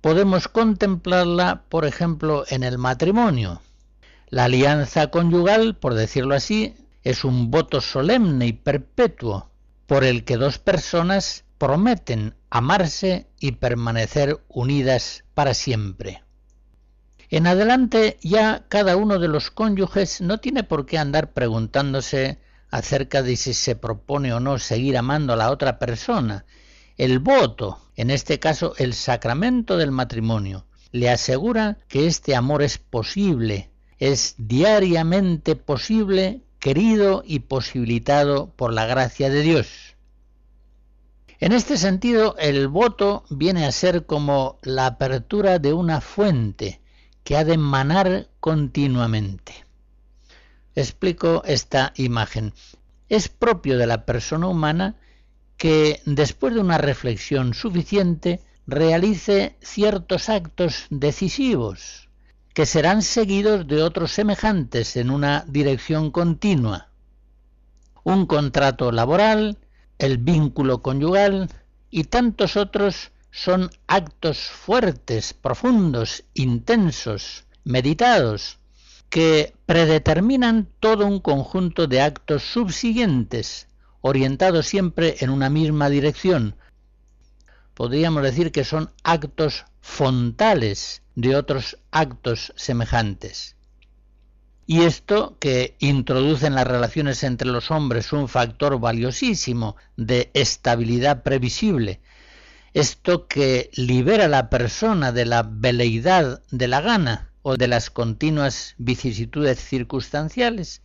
podemos 0.00 0.48
contemplarla, 0.48 1.62
por 1.68 1.86
ejemplo, 1.86 2.44
en 2.48 2.64
el 2.64 2.76
matrimonio. 2.76 3.62
La 4.30 4.44
alianza 4.44 5.08
conyugal, 5.10 5.76
por 5.76 5.94
decirlo 5.94 6.36
así, 6.36 6.76
es 7.02 7.24
un 7.24 7.50
voto 7.50 7.80
solemne 7.80 8.46
y 8.46 8.52
perpetuo 8.52 9.50
por 9.86 10.04
el 10.04 10.24
que 10.24 10.36
dos 10.36 10.58
personas 10.58 11.44
prometen 11.58 12.36
amarse 12.48 13.26
y 13.40 13.52
permanecer 13.52 14.40
unidas 14.48 15.24
para 15.34 15.52
siempre. 15.52 16.22
En 17.28 17.48
adelante 17.48 18.18
ya 18.22 18.64
cada 18.68 18.96
uno 18.96 19.18
de 19.18 19.26
los 19.26 19.50
cónyuges 19.50 20.20
no 20.20 20.38
tiene 20.38 20.62
por 20.62 20.86
qué 20.86 20.98
andar 20.98 21.32
preguntándose 21.32 22.38
acerca 22.70 23.22
de 23.22 23.34
si 23.36 23.52
se 23.52 23.74
propone 23.74 24.32
o 24.32 24.38
no 24.38 24.58
seguir 24.58 24.96
amando 24.96 25.32
a 25.32 25.36
la 25.36 25.50
otra 25.50 25.80
persona. 25.80 26.44
El 26.96 27.18
voto, 27.18 27.80
en 27.96 28.10
este 28.10 28.38
caso 28.38 28.74
el 28.78 28.94
sacramento 28.94 29.76
del 29.76 29.90
matrimonio, 29.90 30.66
le 30.92 31.10
asegura 31.10 31.78
que 31.88 32.06
este 32.06 32.36
amor 32.36 32.62
es 32.62 32.78
posible, 32.78 33.70
es 34.00 34.34
diariamente 34.38 35.54
posible, 35.56 36.40
querido 36.58 37.22
y 37.24 37.40
posibilitado 37.40 38.50
por 38.56 38.72
la 38.72 38.86
gracia 38.86 39.28
de 39.28 39.42
Dios. 39.42 39.94
En 41.38 41.52
este 41.52 41.76
sentido, 41.76 42.34
el 42.38 42.68
voto 42.68 43.24
viene 43.30 43.66
a 43.66 43.72
ser 43.72 44.06
como 44.06 44.58
la 44.62 44.86
apertura 44.86 45.58
de 45.58 45.72
una 45.72 46.00
fuente 46.00 46.80
que 47.24 47.36
ha 47.36 47.44
de 47.44 47.58
manar 47.58 48.28
continuamente. 48.40 49.64
Explico 50.74 51.42
esta 51.44 51.92
imagen. 51.96 52.54
Es 53.08 53.28
propio 53.28 53.76
de 53.76 53.86
la 53.86 54.06
persona 54.06 54.48
humana 54.48 54.96
que, 55.56 56.00
después 56.06 56.54
de 56.54 56.60
una 56.60 56.78
reflexión 56.78 57.52
suficiente, 57.52 58.40
realice 58.66 59.56
ciertos 59.60 60.28
actos 60.30 60.86
decisivos, 60.90 61.99
que 62.54 62.66
serán 62.66 63.02
seguidos 63.02 63.66
de 63.66 63.82
otros 63.82 64.12
semejantes 64.12 64.96
en 64.96 65.10
una 65.10 65.44
dirección 65.46 66.10
continua. 66.10 66.88
Un 68.02 68.26
contrato 68.26 68.92
laboral, 68.92 69.58
el 69.98 70.18
vínculo 70.18 70.82
conyugal 70.82 71.48
y 71.90 72.04
tantos 72.04 72.56
otros 72.56 73.12
son 73.30 73.70
actos 73.86 74.38
fuertes, 74.38 75.34
profundos, 75.34 76.24
intensos, 76.34 77.44
meditados, 77.64 78.58
que 79.08 79.54
predeterminan 79.66 80.68
todo 80.80 81.06
un 81.06 81.20
conjunto 81.20 81.86
de 81.86 82.00
actos 82.00 82.42
subsiguientes, 82.42 83.68
orientados 84.00 84.66
siempre 84.66 85.16
en 85.20 85.30
una 85.30 85.50
misma 85.50 85.88
dirección. 85.88 86.56
Podríamos 87.80 88.22
decir 88.22 88.52
que 88.52 88.62
son 88.62 88.90
actos 89.04 89.64
fontales 89.80 91.00
de 91.14 91.34
otros 91.34 91.78
actos 91.90 92.52
semejantes. 92.54 93.56
Y 94.66 94.82
esto 94.82 95.38
que 95.40 95.76
introduce 95.78 96.46
en 96.46 96.56
las 96.56 96.66
relaciones 96.66 97.24
entre 97.24 97.48
los 97.48 97.70
hombres 97.70 98.12
un 98.12 98.28
factor 98.28 98.78
valiosísimo 98.78 99.76
de 99.96 100.30
estabilidad 100.34 101.22
previsible, 101.22 102.02
esto 102.74 103.26
que 103.26 103.70
libera 103.72 104.26
a 104.26 104.28
la 104.28 104.50
persona 104.50 105.10
de 105.10 105.24
la 105.24 105.42
veleidad 105.42 106.42
de 106.50 106.68
la 106.68 106.82
gana 106.82 107.30
o 107.40 107.56
de 107.56 107.66
las 107.66 107.88
continuas 107.88 108.74
vicisitudes 108.76 109.58
circunstanciales, 109.58 110.82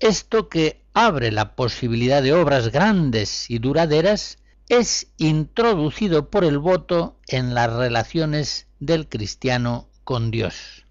esto 0.00 0.48
que 0.48 0.82
abre 0.92 1.30
la 1.30 1.54
posibilidad 1.54 2.20
de 2.20 2.32
obras 2.32 2.72
grandes 2.72 3.48
y 3.48 3.60
duraderas, 3.60 4.38
es 4.68 5.08
introducido 5.16 6.28
por 6.28 6.44
el 6.44 6.58
voto 6.58 7.16
en 7.28 7.54
las 7.54 7.72
relaciones 7.72 8.66
del 8.80 9.08
cristiano 9.08 9.88
con 10.04 10.30
Dios. 10.30 10.84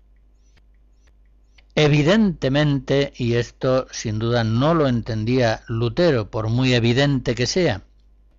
Evidentemente, 1.76 3.12
y 3.18 3.34
esto 3.34 3.88
sin 3.92 4.18
duda 4.18 4.46
no 4.46 4.74
lo 4.74 4.88
entendía 4.88 5.64
Lutero, 5.68 6.32
por 6.32 6.48
muy 6.48 6.74
evidente 6.74 7.36
que 7.36 7.48
sea, 7.48 7.82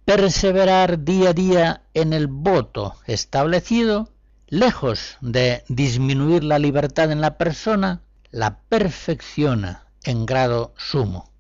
perseverar 0.07 1.05
día 1.05 1.31
a 1.31 1.33
día 1.35 1.83
en 1.92 2.14
el 2.14 2.29
voto 2.29 2.94
establecido, 3.07 4.09
lejos 4.46 5.18
de 5.20 5.64
disminuir 5.68 6.44
la 6.44 6.59
libertad 6.59 7.12
en 7.12 7.20
la 7.20 7.37
persona, 7.37 8.01
la 8.31 8.61
perfecciona 8.61 9.87
en 10.05 10.25
grado 10.25 10.72
sumo. 10.79 11.31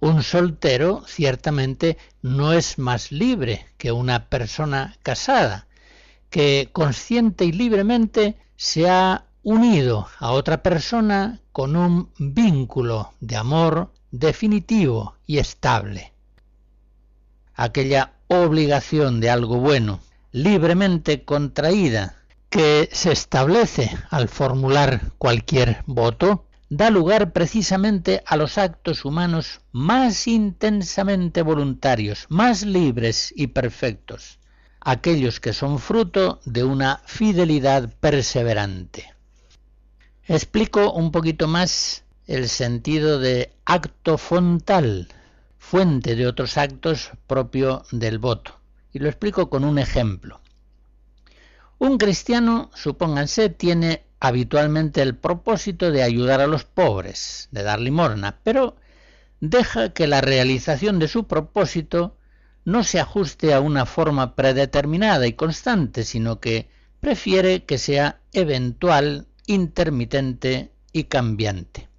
Un 0.00 0.22
soltero 0.22 1.02
ciertamente 1.06 1.96
no 2.22 2.52
es 2.52 2.78
más 2.78 3.12
libre 3.12 3.66
que 3.78 3.92
una 3.92 4.28
persona 4.28 4.96
casada, 5.02 5.66
que 6.30 6.68
consciente 6.72 7.44
y 7.44 7.52
libremente 7.52 8.36
se 8.56 8.88
ha 8.88 9.26
unido 9.42 10.08
a 10.18 10.32
otra 10.32 10.62
persona 10.62 11.40
con 11.52 11.76
un 11.76 12.10
vínculo 12.18 13.12
de 13.20 13.36
amor 13.36 13.92
definitivo 14.10 15.16
y 15.26 15.38
estable. 15.38 16.12
Aquella 17.54 18.14
obligación 18.28 19.20
de 19.20 19.30
algo 19.30 19.58
bueno, 19.58 20.00
libremente 20.32 21.24
contraída, 21.24 22.16
que 22.50 22.88
se 22.92 23.12
establece 23.12 23.90
al 24.10 24.28
formular 24.28 25.12
cualquier 25.18 25.82
voto, 25.86 26.43
da 26.70 26.90
lugar 26.90 27.32
precisamente 27.32 28.22
a 28.26 28.36
los 28.36 28.58
actos 28.58 29.04
humanos 29.04 29.60
más 29.72 30.26
intensamente 30.26 31.42
voluntarios, 31.42 32.26
más 32.28 32.62
libres 32.62 33.32
y 33.36 33.48
perfectos, 33.48 34.38
aquellos 34.80 35.40
que 35.40 35.52
son 35.52 35.78
fruto 35.78 36.40
de 36.44 36.64
una 36.64 37.00
fidelidad 37.06 37.92
perseverante. 38.00 39.14
Explico 40.26 40.92
un 40.92 41.12
poquito 41.12 41.48
más 41.48 42.04
el 42.26 42.48
sentido 42.48 43.18
de 43.18 43.52
acto 43.66 44.16
fontal, 44.16 45.08
fuente 45.58 46.16
de 46.16 46.26
otros 46.26 46.56
actos 46.56 47.10
propio 47.26 47.84
del 47.90 48.18
voto. 48.18 48.58
Y 48.92 49.00
lo 49.00 49.08
explico 49.08 49.50
con 49.50 49.64
un 49.64 49.78
ejemplo. 49.78 50.40
Un 51.78 51.98
cristiano, 51.98 52.70
supónganse, 52.74 53.50
tiene 53.50 54.04
habitualmente 54.24 55.02
el 55.02 55.14
propósito 55.14 55.90
de 55.90 56.02
ayudar 56.02 56.40
a 56.40 56.46
los 56.46 56.64
pobres, 56.64 57.48
de 57.50 57.62
dar 57.62 57.78
limosna, 57.78 58.38
pero 58.42 58.74
deja 59.40 59.90
que 59.90 60.06
la 60.06 60.22
realización 60.22 60.98
de 60.98 61.08
su 61.08 61.26
propósito 61.26 62.16
no 62.64 62.84
se 62.84 63.00
ajuste 63.00 63.52
a 63.52 63.60
una 63.60 63.84
forma 63.84 64.34
predeterminada 64.34 65.26
y 65.26 65.34
constante, 65.34 66.04
sino 66.04 66.40
que 66.40 66.70
prefiere 67.00 67.64
que 67.64 67.76
sea 67.76 68.20
eventual 68.32 69.26
intermitente 69.46 70.72
y 70.90 71.04
cambiante. 71.04 71.90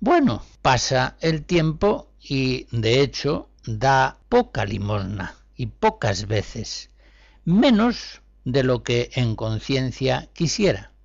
Bueno, 0.00 0.42
pasa 0.60 1.16
el 1.20 1.44
tiempo 1.44 2.10
y 2.20 2.66
de 2.72 3.00
hecho 3.00 3.48
da 3.64 4.18
poca 4.28 4.64
limosna 4.64 5.36
y 5.54 5.66
pocas 5.66 6.26
veces, 6.26 6.90
menos 7.44 8.22
de 8.44 8.64
lo 8.64 8.82
que 8.82 9.10
en 9.14 9.36
conciencia 9.36 10.28
quisiera. 10.32 10.95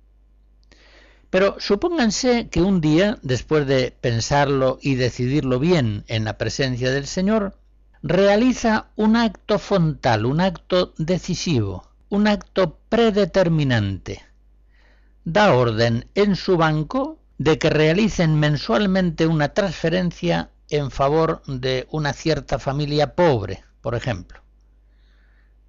Pero 1.32 1.56
supónganse 1.58 2.50
que 2.50 2.60
un 2.60 2.82
día, 2.82 3.18
después 3.22 3.66
de 3.66 3.96
pensarlo 3.98 4.78
y 4.82 4.96
decidirlo 4.96 5.58
bien 5.58 6.04
en 6.08 6.24
la 6.26 6.36
presencia 6.36 6.90
del 6.90 7.06
Señor, 7.06 7.56
realiza 8.02 8.90
un 8.96 9.16
acto 9.16 9.58
frontal, 9.58 10.26
un 10.26 10.42
acto 10.42 10.92
decisivo, 10.98 11.88
un 12.10 12.26
acto 12.26 12.76
predeterminante, 12.90 14.22
da 15.24 15.54
orden 15.54 16.06
en 16.14 16.36
su 16.36 16.58
banco 16.58 17.18
de 17.38 17.58
que 17.58 17.70
realicen 17.70 18.38
mensualmente 18.38 19.26
una 19.26 19.54
transferencia 19.54 20.50
en 20.68 20.90
favor 20.90 21.40
de 21.46 21.86
una 21.90 22.12
cierta 22.12 22.58
familia 22.58 23.14
pobre, 23.14 23.64
por 23.80 23.94
ejemplo. 23.94 24.42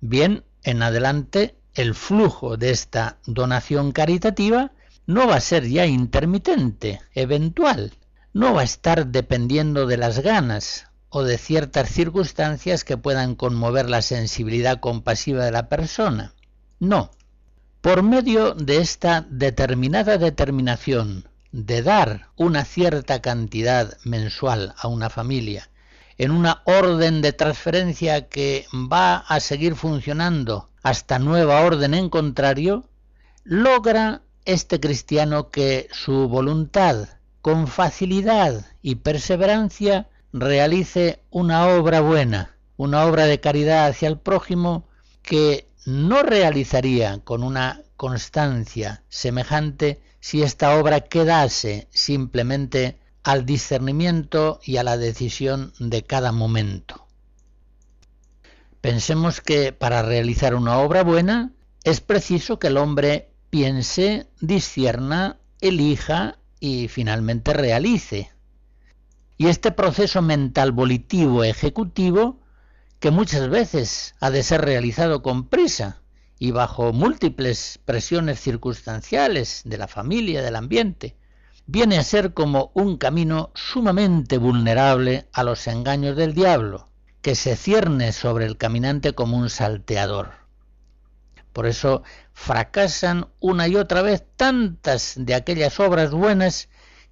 Bien, 0.01 0.43
en 0.63 0.83
adelante 0.83 1.55
el 1.73 1.95
flujo 1.95 2.57
de 2.57 2.71
esta 2.71 3.17
donación 3.25 3.93
caritativa 3.93 4.73
no 5.05 5.27
va 5.27 5.35
a 5.35 5.41
ser 5.41 5.67
ya 5.67 5.85
intermitente, 5.85 7.01
eventual, 7.13 7.93
no 8.33 8.53
va 8.53 8.61
a 8.61 8.65
estar 8.65 9.07
dependiendo 9.07 9.85
de 9.85 9.97
las 9.97 10.19
ganas 10.19 10.87
o 11.09 11.23
de 11.23 11.37
ciertas 11.37 11.89
circunstancias 11.89 12.83
que 12.83 12.97
puedan 12.97 13.35
conmover 13.35 13.89
la 13.89 14.01
sensibilidad 14.01 14.79
compasiva 14.79 15.45
de 15.45 15.51
la 15.51 15.69
persona. 15.69 16.33
No, 16.79 17.11
por 17.81 18.01
medio 18.01 18.55
de 18.55 18.77
esta 18.77 19.25
determinada 19.29 20.17
determinación 20.17 21.27
de 21.51 21.83
dar 21.83 22.29
una 22.35 22.65
cierta 22.65 23.21
cantidad 23.21 23.97
mensual 24.03 24.73
a 24.77 24.87
una 24.87 25.09
familia 25.09 25.69
en 26.17 26.31
una 26.31 26.61
orden 26.65 27.21
de 27.21 27.33
transferencia 27.33 28.27
que 28.27 28.65
va 28.73 29.17
a 29.17 29.39
seguir 29.39 29.75
funcionando 29.75 30.69
hasta 30.81 31.19
nueva 31.19 31.61
orden 31.61 31.93
en 31.93 32.09
contrario, 32.09 32.89
logra 33.43 34.22
este 34.45 34.79
cristiano 34.79 35.49
que 35.49 35.87
su 35.91 36.27
voluntad, 36.27 37.07
con 37.41 37.67
facilidad 37.67 38.65
y 38.81 38.95
perseverancia, 38.95 40.09
realice 40.31 41.23
una 41.29 41.67
obra 41.67 42.01
buena, 42.01 42.57
una 42.77 43.05
obra 43.05 43.25
de 43.25 43.39
caridad 43.39 43.87
hacia 43.87 44.07
el 44.07 44.17
prójimo 44.17 44.87
que 45.21 45.67
no 45.85 46.23
realizaría 46.23 47.19
con 47.23 47.43
una 47.43 47.81
constancia 47.97 49.03
semejante 49.09 50.01
si 50.19 50.41
esta 50.41 50.77
obra 50.77 51.01
quedase 51.01 51.87
simplemente 51.91 52.97
al 53.23 53.45
discernimiento 53.45 54.59
y 54.63 54.77
a 54.77 54.83
la 54.83 54.97
decisión 54.97 55.73
de 55.79 56.03
cada 56.03 56.31
momento. 56.31 57.07
Pensemos 58.81 59.39
que 59.39 59.71
para 59.71 60.01
realizar 60.01 60.55
una 60.55 60.79
obra 60.79 61.03
buena 61.03 61.53
es 61.83 62.01
preciso 62.01 62.59
que 62.59 62.67
el 62.67 62.77
hombre 62.77 63.32
piense, 63.53 64.25
discierna, 64.41 65.37
elija 65.61 66.39
y 66.59 66.87
finalmente 66.87 67.53
realice. 67.53 68.31
Y 69.37 69.45
este 69.45 69.71
proceso 69.71 70.23
mental 70.23 70.71
volitivo 70.71 71.43
ejecutivo, 71.43 72.39
que 72.99 73.11
muchas 73.11 73.47
veces 73.49 74.15
ha 74.19 74.31
de 74.31 74.41
ser 74.41 74.61
realizado 74.61 75.21
con 75.21 75.49
prisa 75.49 76.01
y 76.39 76.49
bajo 76.49 76.93
múltiples 76.93 77.79
presiones 77.85 78.39
circunstanciales 78.39 79.61
de 79.65 79.77
la 79.77 79.87
familia, 79.87 80.41
del 80.41 80.55
ambiente, 80.55 81.15
viene 81.67 81.99
a 81.99 82.03
ser 82.03 82.33
como 82.33 82.71
un 82.73 82.97
camino 82.97 83.51
sumamente 83.53 84.39
vulnerable 84.39 85.27
a 85.31 85.43
los 85.43 85.67
engaños 85.67 86.17
del 86.17 86.33
diablo, 86.33 86.89
que 87.21 87.35
se 87.35 87.55
cierne 87.55 88.13
sobre 88.13 88.47
el 88.47 88.57
caminante 88.57 89.13
como 89.13 89.37
un 89.37 89.51
salteador. 89.51 90.42
Por 91.53 91.67
eso 91.67 92.03
fracasan 92.33 93.27
una 93.39 93.67
y 93.67 93.75
otra 93.75 94.01
vez 94.01 94.25
tantas 94.35 95.13
de 95.15 95.35
aquellas 95.35 95.79
obras 95.79 96.11
buenas 96.11 96.67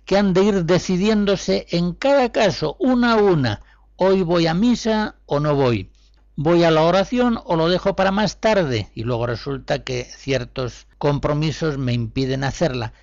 que 0.06 0.18
han 0.18 0.34
de 0.34 0.44
ir 0.44 0.66
decidiéndose 0.66 1.68
en 1.70 1.94
cada 1.94 2.32
caso, 2.32 2.76
una 2.80 3.14
a 3.14 3.18
una, 3.18 3.62
hoy 3.98 4.24
voy 4.24 4.48
a 4.48 4.56
misa 4.56 5.16
o 5.28 5.40
no 5.40 5.56
voy, 5.56 5.92
voy 6.36 6.64
a 6.64 6.72
la 6.72 6.82
oración 6.82 7.40
o 7.46 7.56
lo 7.56 7.70
dejo 7.70 7.96
para 7.96 8.12
más 8.12 8.40
tarde, 8.40 8.90
y 8.96 9.04
luego 9.04 9.28
resulta 9.28 9.84
que 9.84 10.06
ciertos 10.06 10.88
compromisos 10.98 11.78
me 11.78 11.94
impiden 11.94 12.44
hacerla. 12.44 12.94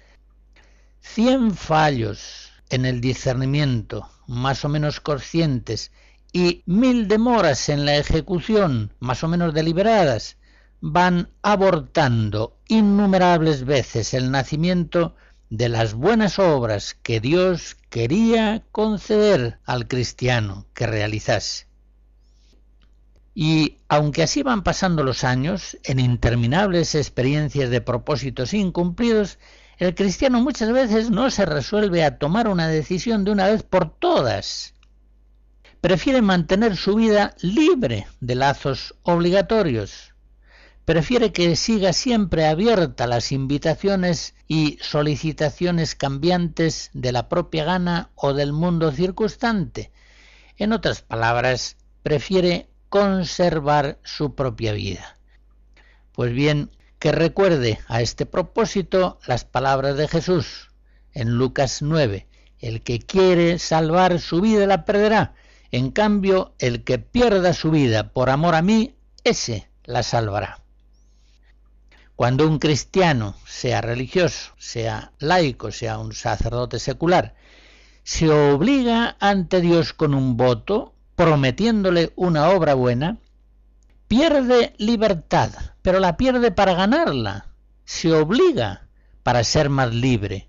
Cien 1.01 1.55
fallos 1.55 2.51
en 2.69 2.85
el 2.85 3.01
discernimiento, 3.01 4.09
más 4.27 4.65
o 4.65 4.69
menos 4.69 5.01
conscientes, 5.01 5.93
y 6.33 6.63
mil 6.67 7.07
demoras 7.07 7.69
en 7.69 7.87
la 7.87 7.97
ejecución, 7.97 8.93
más 8.99 9.23
o 9.23 9.29
menos 9.29 9.55
deliberadas, 9.55 10.37
van 10.81 11.31
abortando 11.43 12.59
innumerables 12.69 13.65
veces 13.65 14.15
el 14.15 14.31
nacimiento 14.31 15.17
de 15.51 15.69
las 15.69 15.95
buenas 15.95 16.39
obras 16.39 16.97
que 17.03 17.21
Dios 17.21 17.77
quería 17.89 18.65
conceder 18.71 19.59
al 19.65 19.89
cristiano 19.89 20.67
que 20.75 20.87
realizase. 20.87 21.67
Y 23.35 23.79
aunque 23.89 24.25
así 24.25 24.43
van 24.43 24.63
pasando 24.63 25.05
los 25.05 25.25
años, 25.25 25.79
en 25.85 26.01
interminables 26.01 26.95
experiencias 26.95 27.71
de 27.71 27.81
propósitos 27.81 28.53
incumplidos, 28.53 29.39
el 29.79 29.95
cristiano 29.95 30.41
muchas 30.41 30.73
veces 30.73 31.11
no 31.11 31.31
se 31.31 31.47
resuelve 31.47 32.05
a 32.05 32.19
tomar 32.19 32.49
una 32.49 32.67
decisión 32.67 33.25
de 33.25 33.31
una 33.31 33.47
vez 33.47 33.63
por 33.63 33.97
todas. 33.97 34.75
Prefiere 35.81 36.21
mantener 36.21 36.77
su 36.77 36.97
vida 36.97 37.37
libre 37.41 38.09
de 38.21 38.35
lazos 38.35 38.97
obligatorios. 39.05 40.15
Prefiere 40.89 41.33
que 41.33 41.55
siga 41.55 41.93
siempre 41.93 42.47
abierta 42.47 43.07
las 43.07 43.31
invitaciones 43.31 44.35
y 44.47 44.79
solicitaciones 44.81 45.95
cambiantes 45.95 46.89
de 46.95 47.13
la 47.13 47.29
propia 47.29 47.65
gana 47.65 48.11
o 48.15 48.33
del 48.33 48.55
mundo 48.55 48.91
circunstante. 48.91 49.93
En 50.57 50.73
otras 50.73 51.03
palabras, 51.03 51.77
prefiere 52.03 52.71
conservar 52.89 53.99
su 54.03 54.35
propia 54.35 54.73
vida. 54.73 55.19
Pues 56.13 56.33
bien, 56.33 56.71
que 56.99 57.13
recuerde 57.13 57.81
a 57.87 58.01
este 58.01 58.25
propósito 58.25 59.19
las 59.27 59.45
palabras 59.45 59.95
de 59.99 60.09
Jesús 60.09 60.71
en 61.13 61.35
Lucas 61.35 61.83
9. 61.83 62.27
El 62.61 62.81
que 62.81 62.99
quiere 62.99 63.59
salvar 63.59 64.19
su 64.21 64.41
vida 64.41 64.67
la 64.67 64.87
perderá. 64.87 65.35
En 65.71 65.91
cambio, 65.91 66.55
el 66.59 66.83
que 66.83 66.99
pierda 66.99 67.53
su 67.53 67.71
vida 67.71 68.15
por 68.15 68.31
amor 68.31 68.55
a 68.55 68.63
mí, 68.63 68.95
ese 69.23 69.69
la 69.85 70.03
salvará. 70.03 70.63
Cuando 72.19 72.49
un 72.49 72.59
cristiano, 72.59 73.37
sea 73.47 73.81
religioso, 73.81 74.53
sea 74.59 75.13
laico, 75.21 75.71
sea 75.71 75.99
un 75.99 76.13
sacerdote 76.13 76.81
secular, 76.81 77.37
se 78.03 78.29
obliga 78.29 79.17
ante 79.21 79.61
Dios 79.61 79.93
con 79.93 80.15
un 80.15 80.37
voto, 80.37 80.95
prometiéndole 81.15 82.13
una 82.17 82.49
obra 82.49 82.75
buena, 82.75 83.19
pierde 84.09 84.75
libertad, 84.79 85.51
pero 85.81 86.01
la 86.01 86.17
pierde 86.17 86.51
para 86.51 86.75
ganarla. 86.75 87.47
Se 87.85 88.13
obliga 88.13 88.89
para 89.23 89.45
ser 89.45 89.71
más 89.71 89.95
libre. 89.95 90.49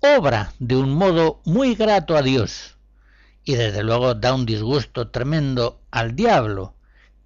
Obra 0.00 0.54
de 0.58 0.76
un 0.76 0.94
modo 0.94 1.42
muy 1.44 1.74
grato 1.74 2.16
a 2.16 2.22
Dios. 2.22 2.78
Y 3.44 3.56
desde 3.56 3.82
luego 3.82 4.14
da 4.14 4.32
un 4.32 4.46
disgusto 4.46 5.10
tremendo 5.10 5.82
al 5.90 6.16
diablo, 6.16 6.76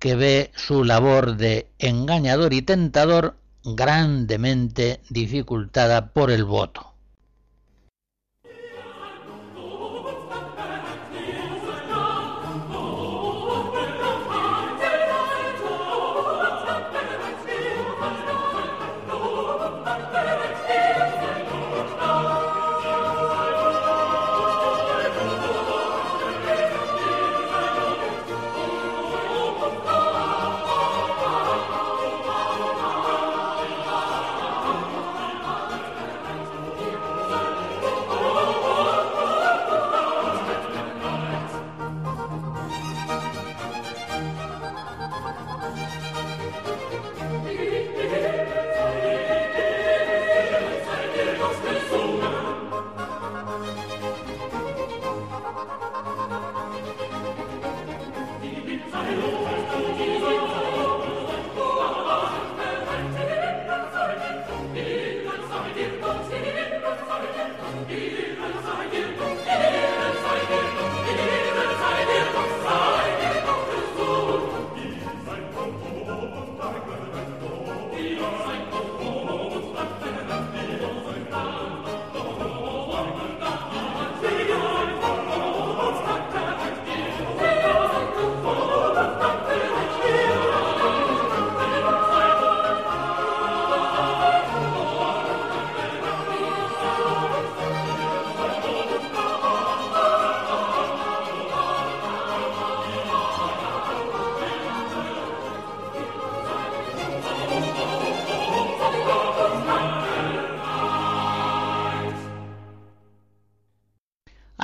que 0.00 0.16
ve 0.16 0.50
su 0.56 0.82
labor 0.82 1.36
de 1.36 1.70
engañador 1.78 2.54
y 2.54 2.62
tentador 2.62 3.36
grandemente 3.64 5.00
dificultada 5.08 6.12
por 6.12 6.30
el 6.30 6.44
voto. 6.44 6.91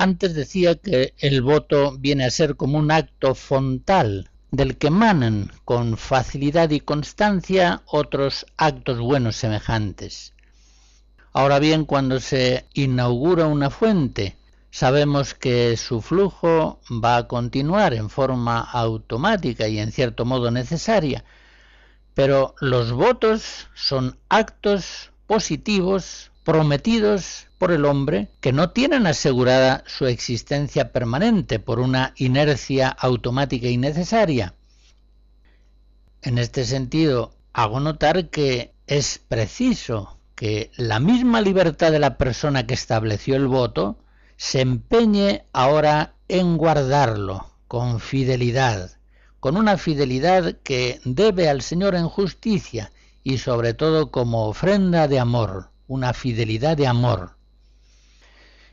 Antes 0.01 0.33
decía 0.33 0.75
que 0.75 1.13
el 1.17 1.41
voto 1.41 1.97
viene 1.99 2.23
a 2.23 2.31
ser 2.31 2.55
como 2.55 2.77
un 2.77 2.89
acto 2.89 3.35
frontal 3.35 4.29
del 4.49 4.77
que 4.77 4.89
manan 4.89 5.51
con 5.65 5.97
facilidad 5.97 6.69
y 6.69 6.79
constancia 6.79 7.81
otros 7.85 8.45
actos 8.55 8.99
buenos 8.99 9.35
semejantes. 9.35 10.33
Ahora 11.33 11.59
bien, 11.59 11.83
cuando 11.83 12.21
se 12.21 12.65
inaugura 12.73 13.47
una 13.47 13.69
fuente, 13.69 14.37
sabemos 14.71 15.33
que 15.33 15.75
su 15.75 15.99
flujo 15.99 16.79
va 16.89 17.17
a 17.17 17.27
continuar 17.27 17.93
en 17.93 18.09
forma 18.09 18.61
automática 18.61 19.67
y 19.67 19.79
en 19.79 19.91
cierto 19.91 20.23
modo 20.23 20.49
necesaria, 20.49 21.25
Pero 22.13 22.55
los 22.61 22.93
votos 22.93 23.67
son 23.75 24.17
actos 24.29 25.11
positivos 25.27 26.31
prometidos 26.45 27.48
por 27.59 27.71
el 27.73 27.85
hombre 27.85 28.29
que 28.39 28.53
no 28.53 28.71
tienen 28.71 29.05
asegurada 29.05 29.83
su 29.85 30.07
existencia 30.07 30.91
permanente 30.91 31.59
por 31.59 31.79
una 31.79 32.13
inercia 32.15 32.87
automática 32.87 33.67
y 33.67 33.77
necesaria. 33.77 34.55
En 36.21 36.37
este 36.37 36.65
sentido, 36.65 37.35
hago 37.53 37.81
notar 37.81 38.29
que 38.29 38.73
es 38.87 39.19
preciso 39.27 40.17
que 40.35 40.71
la 40.77 41.01
misma 41.01 41.41
libertad 41.41 41.91
de 41.91 41.99
la 41.99 42.17
persona 42.17 42.65
que 42.65 42.73
estableció 42.73 43.35
el 43.35 43.47
voto 43.47 43.99
se 44.37 44.61
empeñe 44.61 45.43
ahora 45.51 46.15
en 46.29 46.55
guardarlo 46.55 47.51
con 47.67 47.99
fidelidad, 47.99 48.91
con 49.41 49.57
una 49.57 49.77
fidelidad 49.77 50.55
que 50.63 51.01
debe 51.03 51.49
al 51.49 51.61
Señor 51.61 51.95
en 51.95 52.07
justicia 52.07 52.93
y 53.21 53.39
sobre 53.39 53.73
todo 53.73 54.11
como 54.11 54.47
ofrenda 54.47 55.09
de 55.09 55.19
amor, 55.19 55.71
una 55.87 56.13
fidelidad 56.13 56.77
de 56.77 56.87
amor. 56.87 57.38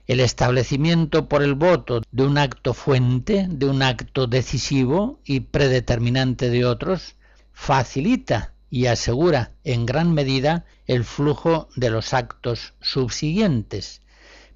El 0.07 0.21
establecimiento 0.21 1.29
por 1.29 1.42
el 1.42 1.55
voto 1.55 2.03
de 2.12 2.23
un 2.25 2.38
acto 2.38 2.75
fuente, 2.75 3.49
de 3.51 3.66
un 3.66 3.83
acto 3.83 4.29
decisivo 4.29 5.19
y 5.25 5.40
predeterminante 5.40 6.49
de 6.49 6.64
otros, 6.64 7.16
facilita 7.53 8.53
y 8.71 8.87
asegura 8.87 9.53
en 9.64 9.85
gran 9.85 10.12
medida 10.12 10.64
el 10.87 11.05
flujo 11.05 11.69
de 11.75 11.90
los 11.90 12.14
actos 12.14 12.75
subsiguientes. 12.81 14.03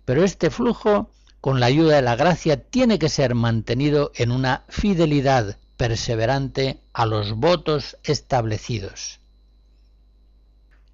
Pero 0.04 0.22
este 0.22 0.50
flujo, 0.50 1.10
con 1.40 1.58
la 1.58 1.66
ayuda 1.66 1.96
de 1.96 2.02
la 2.02 2.16
gracia, 2.16 2.62
tiene 2.62 2.98
que 2.98 3.08
ser 3.08 3.34
mantenido 3.34 4.12
en 4.14 4.30
una 4.30 4.64
fidelidad 4.68 5.58
perseverante 5.76 6.80
a 6.92 7.06
los 7.06 7.32
votos 7.32 7.96
establecidos. 8.04 9.19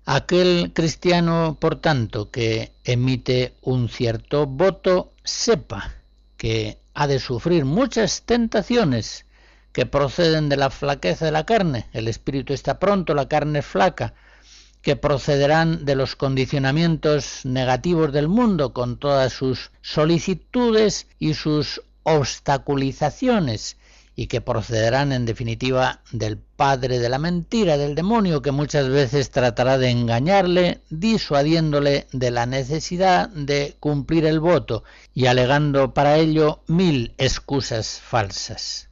Aquel 0.09 0.71
cristiano, 0.73 1.57
por 1.61 1.81
tanto, 1.81 2.31
que 2.31 2.73
emite 2.85 3.55
un 3.61 3.89
cierto 3.89 4.47
voto, 4.47 5.13
sepa 5.25 5.95
que 6.37 6.79
ha 6.95 7.09
de 7.09 7.19
sufrir 7.19 7.65
muchas 7.65 8.23
tentaciones 8.23 9.27
que 9.73 9.85
proceden 9.85 10.49
de 10.49 10.57
la 10.57 10.71
flaqueza 10.71 11.25
de 11.25 11.33
la 11.33 11.45
carne, 11.45 11.87
el 11.93 12.07
espíritu 12.07 12.53
está 12.55 12.79
pronto, 12.79 13.15
la 13.15 13.27
carne 13.27 13.59
es 13.59 13.67
flaca, 13.67 14.15
que 14.81 14.95
procederán 14.95 15.85
de 15.85 15.97
los 15.97 16.15
condicionamientos 16.15 17.41
negativos 17.45 18.13
del 18.13 18.29
mundo 18.29 18.73
con 18.73 18.99
todas 18.99 19.33
sus 19.33 19.73
solicitudes 19.83 21.09
y 21.19 21.35
sus 21.35 21.83
obstaculizaciones, 22.05 23.77
y 24.19 24.29
que 24.29 24.41
procederán 24.41 25.13
en 25.13 25.27
definitiva 25.27 26.01
del 26.11 26.39
padre 26.39 26.99
de 26.99 27.11
la 27.11 27.19
mentira, 27.19 27.77
del 27.77 27.95
demonio, 27.95 28.41
que 28.41 28.51
muchas 28.51 28.89
veces 28.89 29.31
tratará 29.31 29.77
de 29.77 29.91
engañarle, 29.91 30.81
disuadiéndole 30.89 32.07
de 32.13 32.31
la 32.31 32.47
necesidad 32.47 33.29
de 33.29 33.77
cumplir 33.79 34.25
el 34.25 34.41
voto 34.41 34.85
y 35.13 35.27
alegando 35.27 35.93
para 35.93 36.17
ello 36.17 36.63
mil 36.67 37.15
excusas 37.19 38.01
falsas. 38.01 38.89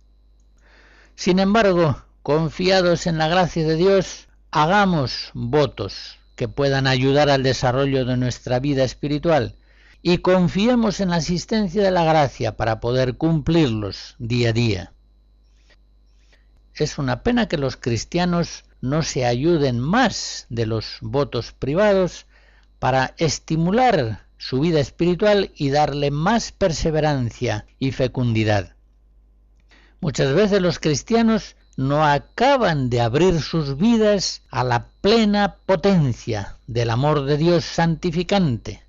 Sin 1.16 1.38
embargo, 1.38 2.02
confiados 2.22 3.06
en 3.06 3.16
la 3.16 3.28
gracia 3.28 3.66
de 3.66 3.76
Dios, 3.76 4.28
hagamos 4.50 5.30
votos 5.32 6.18
que 6.36 6.48
puedan 6.48 6.86
ayudar 6.86 7.30
al 7.30 7.42
desarrollo 7.42 8.04
de 8.04 8.18
nuestra 8.18 8.60
vida 8.60 8.84
espiritual 8.84 9.54
y 10.02 10.18
confiemos 10.18 11.00
en 11.00 11.10
la 11.10 11.16
asistencia 11.16 11.82
de 11.82 11.90
la 11.90 12.04
gracia 12.04 12.58
para 12.58 12.78
poder 12.78 13.16
cumplirlos 13.16 14.16
día 14.18 14.50
a 14.50 14.52
día. 14.52 14.93
Es 16.74 16.98
una 16.98 17.22
pena 17.22 17.46
que 17.46 17.56
los 17.56 17.76
cristianos 17.76 18.64
no 18.80 19.02
se 19.02 19.24
ayuden 19.24 19.78
más 19.78 20.46
de 20.48 20.66
los 20.66 20.98
votos 21.00 21.52
privados 21.52 22.26
para 22.80 23.14
estimular 23.16 24.26
su 24.38 24.60
vida 24.60 24.80
espiritual 24.80 25.52
y 25.54 25.70
darle 25.70 26.10
más 26.10 26.50
perseverancia 26.50 27.64
y 27.78 27.92
fecundidad. 27.92 28.74
Muchas 30.00 30.34
veces 30.34 30.60
los 30.60 30.80
cristianos 30.80 31.56
no 31.76 32.04
acaban 32.04 32.90
de 32.90 33.00
abrir 33.00 33.40
sus 33.40 33.78
vidas 33.78 34.42
a 34.50 34.64
la 34.64 34.88
plena 35.00 35.56
potencia 35.66 36.58
del 36.66 36.90
amor 36.90 37.24
de 37.24 37.36
Dios 37.36 37.64
santificante. 37.64 38.82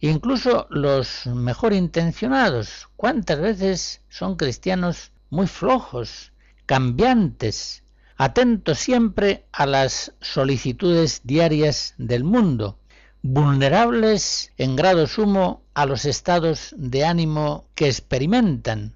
Incluso 0.00 0.66
los 0.70 1.24
mejor 1.26 1.72
intencionados, 1.72 2.88
¿cuántas 2.96 3.40
veces 3.40 4.02
son 4.08 4.36
cristianos 4.36 5.12
muy 5.30 5.46
flojos, 5.46 6.32
cambiantes, 6.66 7.82
atentos 8.16 8.78
siempre 8.78 9.46
a 9.52 9.66
las 9.66 10.12
solicitudes 10.20 11.22
diarias 11.24 11.94
del 11.96 12.24
mundo, 12.24 12.78
vulnerables 13.22 14.52
en 14.58 14.76
grado 14.76 15.06
sumo 15.06 15.62
a 15.74 15.86
los 15.86 16.04
estados 16.04 16.74
de 16.76 17.04
ánimo 17.04 17.68
que 17.74 17.86
experimentan, 17.86 18.94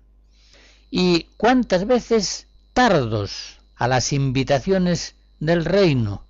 y 0.91 1.29
cuántas 1.37 1.87
veces 1.87 2.49
tardos 2.73 3.59
a 3.77 3.89
las 3.89 4.13
invitaciones 4.13 5.15
del 5.39 5.65
reino. 5.65 6.25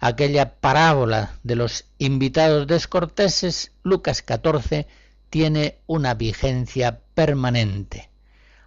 Aquella 0.00 0.54
parábola 0.60 1.38
de 1.42 1.56
los 1.56 1.84
invitados 1.98 2.66
descorteses, 2.66 3.72
Lucas 3.82 4.22
14, 4.22 4.86
tiene 5.30 5.78
una 5.86 6.14
vigencia 6.14 7.00
permanente. 7.14 8.08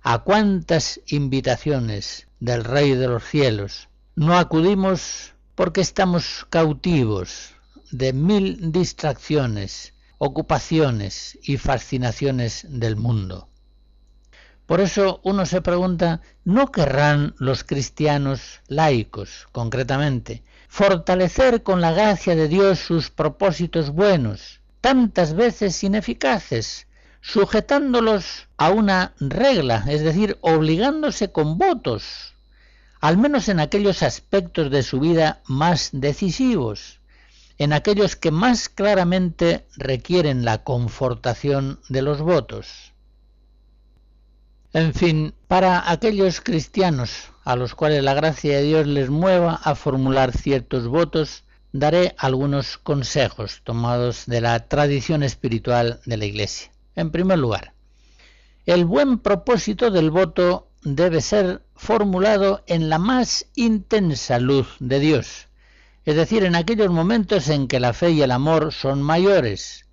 ¿A 0.03 0.23
cuántas 0.23 0.99
invitaciones 1.05 2.27
del 2.39 2.63
Rey 2.63 2.95
de 2.95 3.07
los 3.07 3.23
cielos 3.23 3.87
no 4.15 4.35
acudimos 4.35 5.35
porque 5.53 5.81
estamos 5.81 6.47
cautivos 6.49 7.51
de 7.91 8.11
mil 8.11 8.71
distracciones, 8.71 9.93
ocupaciones 10.17 11.37
y 11.43 11.57
fascinaciones 11.57 12.65
del 12.67 12.95
mundo? 12.95 13.47
Por 14.65 14.81
eso 14.81 15.21
uno 15.23 15.45
se 15.45 15.61
pregunta, 15.61 16.21
¿no 16.45 16.71
querrán 16.71 17.35
los 17.37 17.63
cristianos 17.63 18.61
laicos, 18.67 19.47
concretamente, 19.51 20.43
fortalecer 20.67 21.61
con 21.61 21.79
la 21.79 21.91
gracia 21.91 22.35
de 22.35 22.47
Dios 22.47 22.79
sus 22.79 23.11
propósitos 23.11 23.91
buenos, 23.91 24.61
tantas 24.81 25.35
veces 25.35 25.83
ineficaces, 25.83 26.87
sujetándolos 27.21 28.47
a 28.57 28.71
una 28.71 29.13
regla, 29.19 29.85
es 29.87 30.01
decir, 30.01 30.37
obligándose 30.41 31.31
con 31.31 31.57
votos, 31.57 32.33
al 32.99 33.17
menos 33.17 33.47
en 33.49 33.59
aquellos 33.59 34.03
aspectos 34.03 34.69
de 34.71 34.83
su 34.83 34.99
vida 34.99 35.41
más 35.45 35.89
decisivos, 35.93 36.99
en 37.57 37.73
aquellos 37.73 38.15
que 38.15 38.31
más 38.31 38.69
claramente 38.69 39.67
requieren 39.77 40.45
la 40.45 40.63
confortación 40.63 41.79
de 41.89 42.01
los 42.01 42.21
votos? 42.21 42.91
En 44.73 44.93
fin, 44.93 45.33
para 45.47 45.91
aquellos 45.91 46.41
cristianos 46.41 47.29
a 47.43 47.55
los 47.55 47.75
cuales 47.75 48.03
la 48.03 48.13
gracia 48.13 48.57
de 48.57 48.63
Dios 48.63 48.87
les 48.87 49.09
mueva 49.09 49.55
a 49.55 49.75
formular 49.75 50.31
ciertos 50.31 50.87
votos, 50.87 51.43
daré 51.73 52.15
algunos 52.17 52.77
consejos 52.77 53.61
tomados 53.63 54.25
de 54.25 54.41
la 54.41 54.67
tradición 54.67 55.23
espiritual 55.23 55.99
de 56.05 56.17
la 56.17 56.25
Iglesia. 56.25 56.70
En 56.95 57.11
primer 57.11 57.39
lugar, 57.39 57.73
el 58.65 58.85
buen 58.85 59.19
propósito 59.19 59.91
del 59.91 60.11
voto 60.11 60.67
debe 60.83 61.21
ser 61.21 61.63
formulado 61.75 62.63
en 62.67 62.89
la 62.89 62.99
más 62.99 63.45
intensa 63.55 64.39
luz 64.39 64.75
de 64.79 64.99
Dios, 64.99 65.47
es 66.05 66.15
decir, 66.15 66.43
en 66.43 66.55
aquellos 66.55 66.91
momentos 66.91 67.47
en 67.49 67.67
que 67.67 67.79
la 67.79 67.93
fe 67.93 68.11
y 68.11 68.21
el 68.21 68.31
amor 68.31 68.73
son 68.73 69.01
mayores, 69.01 69.85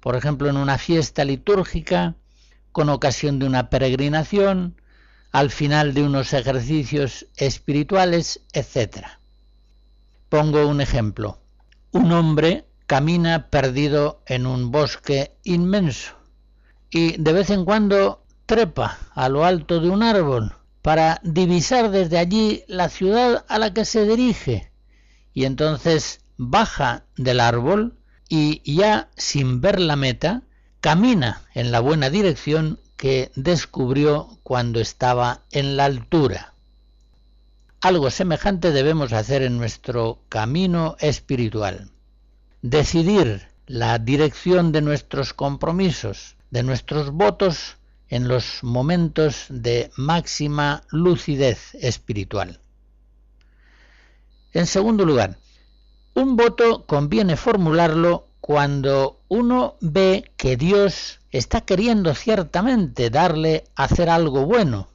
por 0.00 0.16
ejemplo, 0.16 0.48
en 0.48 0.56
una 0.56 0.78
fiesta 0.78 1.24
litúrgica, 1.24 2.16
con 2.72 2.88
ocasión 2.88 3.38
de 3.38 3.46
una 3.46 3.70
peregrinación, 3.70 4.80
al 5.32 5.50
final 5.50 5.94
de 5.94 6.02
unos 6.02 6.32
ejercicios 6.32 7.26
espirituales, 7.36 8.40
etc. 8.52 9.06
Pongo 10.28 10.66
un 10.66 10.80
ejemplo. 10.80 11.38
Un 11.92 12.12
hombre 12.12 12.66
camina 12.86 13.48
perdido 13.48 14.22
en 14.26 14.46
un 14.46 14.70
bosque 14.70 15.36
inmenso 15.44 16.19
y 16.90 17.16
de 17.16 17.32
vez 17.32 17.50
en 17.50 17.64
cuando 17.64 18.24
trepa 18.46 18.98
a 19.14 19.28
lo 19.28 19.44
alto 19.44 19.80
de 19.80 19.90
un 19.90 20.02
árbol 20.02 20.54
para 20.82 21.20
divisar 21.22 21.90
desde 21.90 22.18
allí 22.18 22.64
la 22.66 22.88
ciudad 22.88 23.44
a 23.48 23.58
la 23.58 23.72
que 23.72 23.84
se 23.84 24.04
dirige 24.06 24.72
y 25.32 25.44
entonces 25.44 26.20
baja 26.36 27.04
del 27.16 27.40
árbol 27.40 27.96
y 28.28 28.62
ya 28.74 29.10
sin 29.16 29.60
ver 29.60 29.80
la 29.80 29.96
meta 29.96 30.42
camina 30.80 31.42
en 31.54 31.72
la 31.72 31.80
buena 31.80 32.10
dirección 32.10 32.78
que 32.96 33.30
descubrió 33.34 34.38
cuando 34.42 34.80
estaba 34.80 35.42
en 35.50 35.76
la 35.76 35.86
altura. 35.86 36.54
Algo 37.80 38.10
semejante 38.10 38.72
debemos 38.72 39.12
hacer 39.12 39.42
en 39.42 39.56
nuestro 39.56 40.22
camino 40.28 40.96
espiritual. 41.00 41.90
Decidir 42.60 43.48
la 43.66 43.98
dirección 43.98 44.70
de 44.70 44.82
nuestros 44.82 45.32
compromisos, 45.32 46.36
de 46.50 46.62
nuestros 46.62 47.10
votos 47.10 47.76
en 48.08 48.28
los 48.28 48.62
momentos 48.62 49.46
de 49.48 49.90
máxima 49.96 50.82
lucidez 50.90 51.74
espiritual. 51.74 52.60
En 54.52 54.66
segundo 54.66 55.04
lugar, 55.04 55.38
un 56.14 56.36
voto 56.36 56.86
conviene 56.86 57.36
formularlo 57.36 58.26
cuando 58.40 59.20
uno 59.28 59.76
ve 59.80 60.32
que 60.36 60.56
Dios 60.56 61.20
está 61.30 61.60
queriendo 61.60 62.14
ciertamente 62.14 63.10
darle 63.10 63.64
a 63.76 63.84
hacer 63.84 64.10
algo 64.10 64.44
bueno, 64.44 64.88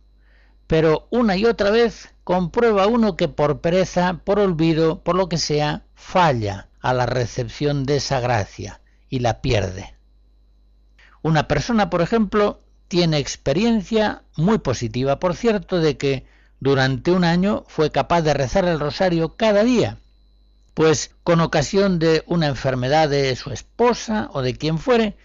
pero 0.67 1.07
una 1.09 1.37
y 1.37 1.45
otra 1.45 1.69
vez 1.69 2.09
comprueba 2.25 2.87
uno 2.87 3.15
que 3.15 3.29
por 3.29 3.61
pereza, 3.61 4.19
por 4.25 4.39
olvido, 4.39 5.03
por 5.03 5.15
lo 5.15 5.29
que 5.29 5.37
sea, 5.37 5.85
falla 5.93 6.67
a 6.81 6.93
la 6.93 7.05
recepción 7.05 7.85
de 7.85 7.97
esa 7.97 8.19
gracia 8.19 8.81
y 9.09 9.19
la 9.19 9.41
pierde. 9.41 9.94
Una 11.25 11.47
persona, 11.47 11.89
por 11.89 12.03
ejemplo, 12.03 12.59
tiene 12.87 13.17
experiencia 13.17 14.21
muy 14.37 14.59
positiva, 14.59 15.17
por 15.17 15.35
cierto, 15.35 15.79
de 15.79 15.97
que 15.97 16.27
durante 16.59 17.09
un 17.09 17.23
año 17.23 17.63
fue 17.67 17.89
capaz 17.89 18.21
de 18.21 18.35
rezar 18.35 18.65
el 18.65 18.79
rosario 18.79 19.35
cada 19.35 19.63
día, 19.63 19.97
pues 20.75 21.15
con 21.23 21.41
ocasión 21.41 21.97
de 21.97 22.23
una 22.27 22.45
enfermedad 22.45 23.09
de 23.09 23.35
su 23.35 23.49
esposa 23.49 24.29
o 24.33 24.43
de 24.43 24.55
quien 24.55 24.77
fuere, 24.77 25.17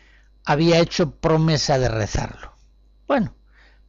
había 0.42 0.78
hecho 0.78 1.10
promesa 1.16 1.78
de 1.78 1.90
rezarlo. 1.90 2.54
Bueno, 3.06 3.34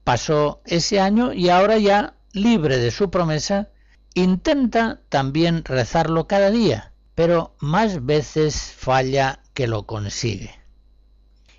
pasó 0.03 0.61
ese 0.65 0.99
año 0.99 1.31
y 1.31 1.47
ahora 1.47 1.77
ya, 1.77 2.15
libre 2.33 2.77
de 2.77 2.91
su 2.91 3.09
promesa, 3.09 3.69
intenta 4.15 4.99
también 5.07 5.63
rezarlo 5.63 6.27
cada 6.27 6.51
día, 6.51 6.91
pero 7.15 7.55
más 7.61 8.05
veces 8.05 8.73
falla 8.75 9.39
que 9.53 9.65
lo 9.65 9.87
consigue. 9.87 10.60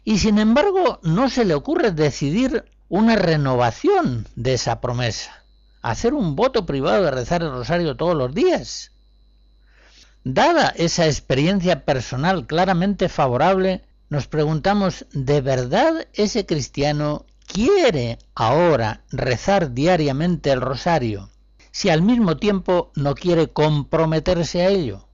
Y 0.05 0.19
sin 0.19 0.39
embargo, 0.39 0.99
no 1.03 1.31
se 1.31 1.45
le 1.45 1.55
ocurre 1.55 1.93
decidir 1.93 2.65
una 2.89 3.17
renovación 3.17 4.27
de 4.35 4.55
esa 4.55 4.81
promesa, 4.81 5.45
hacer 5.81 6.13
un 6.13 6.37
voto 6.37 6.67
privado 6.67 7.05
de 7.05 7.11
rezar 7.11 7.43
el 7.43 7.53
rosario 7.53 7.97
todos 7.97 8.17
los 8.17 8.35
días. 8.35 8.91
Dada 10.25 10.73
esa 10.77 11.07
experiencia 11.07 11.85
personal 11.85 12.47
claramente 12.47 13.09
favorable, 13.09 13.85
nos 14.09 14.29
preguntamos, 14.29 15.07
¿de 15.13 15.41
verdad 15.41 16.07
ese 16.13 16.47
cristiano 16.47 17.25
quiere 17.47 18.19
ahora 18.35 19.03
rezar 19.11 19.73
diariamente 19.73 20.51
el 20.51 20.61
rosario 20.61 21.31
si 21.71 21.89
al 21.89 22.03
mismo 22.03 22.37
tiempo 22.37 22.93
no 22.95 23.15
quiere 23.15 23.49
comprometerse 23.49 24.63
a 24.63 24.69
ello? 24.69 25.07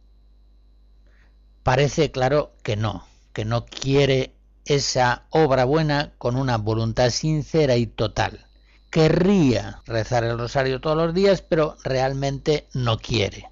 Parece 1.63 2.11
claro 2.11 2.53
que 2.63 2.77
no, 2.77 3.07
que 3.33 3.45
no 3.45 3.67
quiere 3.67 4.35
esa 4.69 5.25
obra 5.31 5.65
buena 5.65 6.13
con 6.19 6.37
una 6.37 6.59
voluntad 6.59 7.09
sincera 7.09 7.77
y 7.77 7.87
total. 7.87 8.47
Querría 8.91 9.81
rezar 9.87 10.25
el 10.25 10.39
rosario 10.39 10.81
todos 10.81 10.97
los 10.97 11.15
días, 11.15 11.41
pero 11.41 11.77
realmente 11.85 12.69
no 12.75 12.99
quiere. 12.99 13.51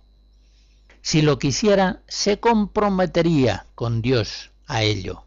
Si 1.01 1.23
lo 1.23 1.39
quisiera, 1.39 2.03
se 2.07 2.39
comprometería 2.39 3.67
con 3.75 4.03
Dios 4.03 4.51
a 4.67 4.83
ello. 4.83 5.25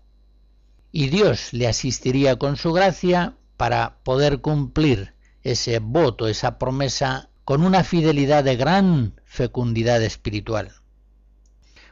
Y 0.91 1.09
Dios 1.09 1.53
le 1.53 1.67
asistiría 1.67 2.37
con 2.37 2.55
su 2.55 2.71
gracia 2.71 3.33
para 3.57 3.97
poder 4.03 4.41
cumplir 4.41 5.15
ese 5.41 5.79
voto, 5.79 6.27
esa 6.27 6.59
promesa, 6.59 7.29
con 7.45 7.63
una 7.63 7.83
fidelidad 7.83 8.43
de 8.43 8.55
gran 8.57 9.19
fecundidad 9.25 10.03
espiritual. 10.03 10.71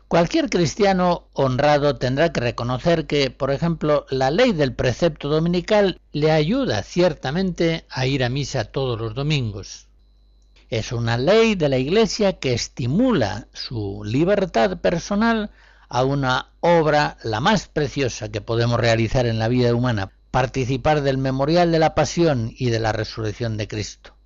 Cualquier 0.08 0.50
cristiano 0.50 1.28
honrado 1.34 1.98
tendrá 1.98 2.32
que 2.32 2.40
reconocer 2.40 3.08
que, 3.08 3.30
por 3.30 3.52
ejemplo, 3.52 4.06
la 4.10 4.32
ley 4.32 4.54
del 4.54 4.74
precepto 4.74 5.28
dominical 5.28 6.00
le 6.14 6.32
ayuda 6.32 6.82
ciertamente 6.84 7.86
a 7.90 8.06
ir 8.06 8.24
a 8.24 8.30
misa 8.30 8.64
todos 8.64 8.98
los 8.98 9.16
domingos. 9.16 9.90
Es 10.70 10.94
una 10.94 11.18
ley 11.18 11.56
de 11.56 11.68
la 11.68 11.78
Iglesia 11.78 12.40
que 12.40 12.54
estimula 12.54 13.48
su 13.52 14.02
libertad 14.06 14.78
personal 14.80 15.52
a 15.90 16.06
una 16.06 16.52
obra 16.62 17.18
la 17.24 17.42
más 17.42 17.68
preciosa 17.68 18.30
que 18.30 18.40
podemos 18.40 18.80
realizar 18.80 19.26
en 19.26 19.40
la 19.40 19.50
vida 19.50 19.76
humana, 19.76 20.14
participar 20.32 21.02
del 21.02 21.18
memorial 21.18 21.70
de 21.70 21.80
la 21.80 21.96
pasión 21.96 22.54
y 22.58 22.70
de 22.70 22.80
la 22.80 22.94
resurrección 22.94 23.58
de 23.58 23.68
Cristo. 23.68 24.17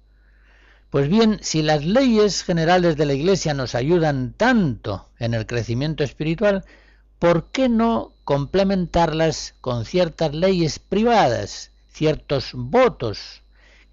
Pues 0.91 1.07
bien, 1.07 1.39
si 1.41 1.61
las 1.61 1.85
leyes 1.85 2.43
generales 2.43 2.97
de 2.97 3.05
la 3.05 3.13
Iglesia 3.13 3.53
nos 3.53 3.75
ayudan 3.75 4.33
tanto 4.33 5.07
en 5.19 5.33
el 5.33 5.45
crecimiento 5.45 6.03
espiritual, 6.03 6.65
¿por 7.17 7.45
qué 7.51 7.69
no 7.69 8.11
complementarlas 8.25 9.55
con 9.61 9.85
ciertas 9.85 10.35
leyes 10.35 10.79
privadas, 10.79 11.71
ciertos 11.93 12.51
votos 12.53 13.41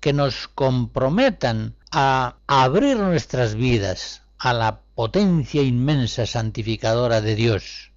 que 0.01 0.13
nos 0.13 0.49
comprometan 0.49 1.77
a 1.93 2.35
abrir 2.49 2.97
nuestras 2.97 3.55
vidas 3.55 4.23
a 4.37 4.53
la 4.53 4.81
potencia 4.97 5.63
inmensa 5.63 6.27
santificadora 6.27 7.21
de 7.21 7.37
Dios? 7.37 7.93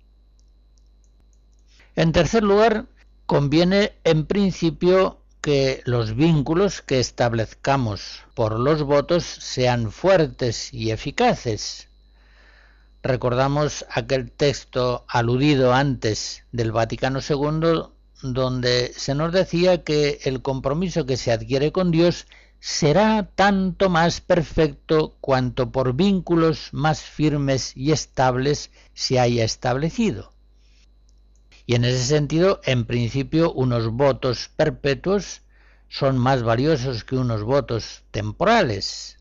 En 1.95 2.11
tercer 2.11 2.43
lugar, 2.43 2.85
conviene 3.25 3.93
en 4.03 4.27
principio 4.27 5.20
que 5.41 5.81
los 5.85 6.15
vínculos 6.15 6.81
que 6.81 6.99
establezcamos 6.99 8.23
por 8.35 8.59
los 8.59 8.83
votos 8.83 9.23
sean 9.23 9.91
fuertes 9.91 10.73
y 10.73 10.91
eficaces. 10.91 11.89
Recordamos 13.03 13.83
aquel 13.89 14.31
texto 14.31 15.03
aludido 15.07 15.73
antes 15.73 16.43
del 16.51 16.71
Vaticano 16.71 17.19
II 17.27 17.89
donde 18.21 18.93
se 18.95 19.15
nos 19.15 19.33
decía 19.33 19.83
que 19.83 20.19
el 20.23 20.43
compromiso 20.43 21.07
que 21.07 21.17
se 21.17 21.31
adquiere 21.31 21.71
con 21.71 21.89
Dios 21.89 22.27
será 22.59 23.27
tanto 23.33 23.89
más 23.89 24.21
perfecto 24.21 25.15
cuanto 25.19 25.71
por 25.71 25.93
vínculos 25.93 26.69
más 26.71 27.01
firmes 27.01 27.75
y 27.75 27.91
estables 27.91 28.69
se 28.93 29.19
haya 29.19 29.43
establecido. 29.43 30.33
Y 31.65 31.75
en 31.75 31.85
ese 31.85 32.03
sentido, 32.03 32.61
en 32.65 32.85
principio, 32.85 33.53
unos 33.53 33.89
votos 33.89 34.49
perpetuos 34.55 35.41
son 35.89 36.17
más 36.17 36.43
valiosos 36.43 37.03
que 37.03 37.17
unos 37.17 37.43
votos 37.43 38.03
temporales. 38.11 39.17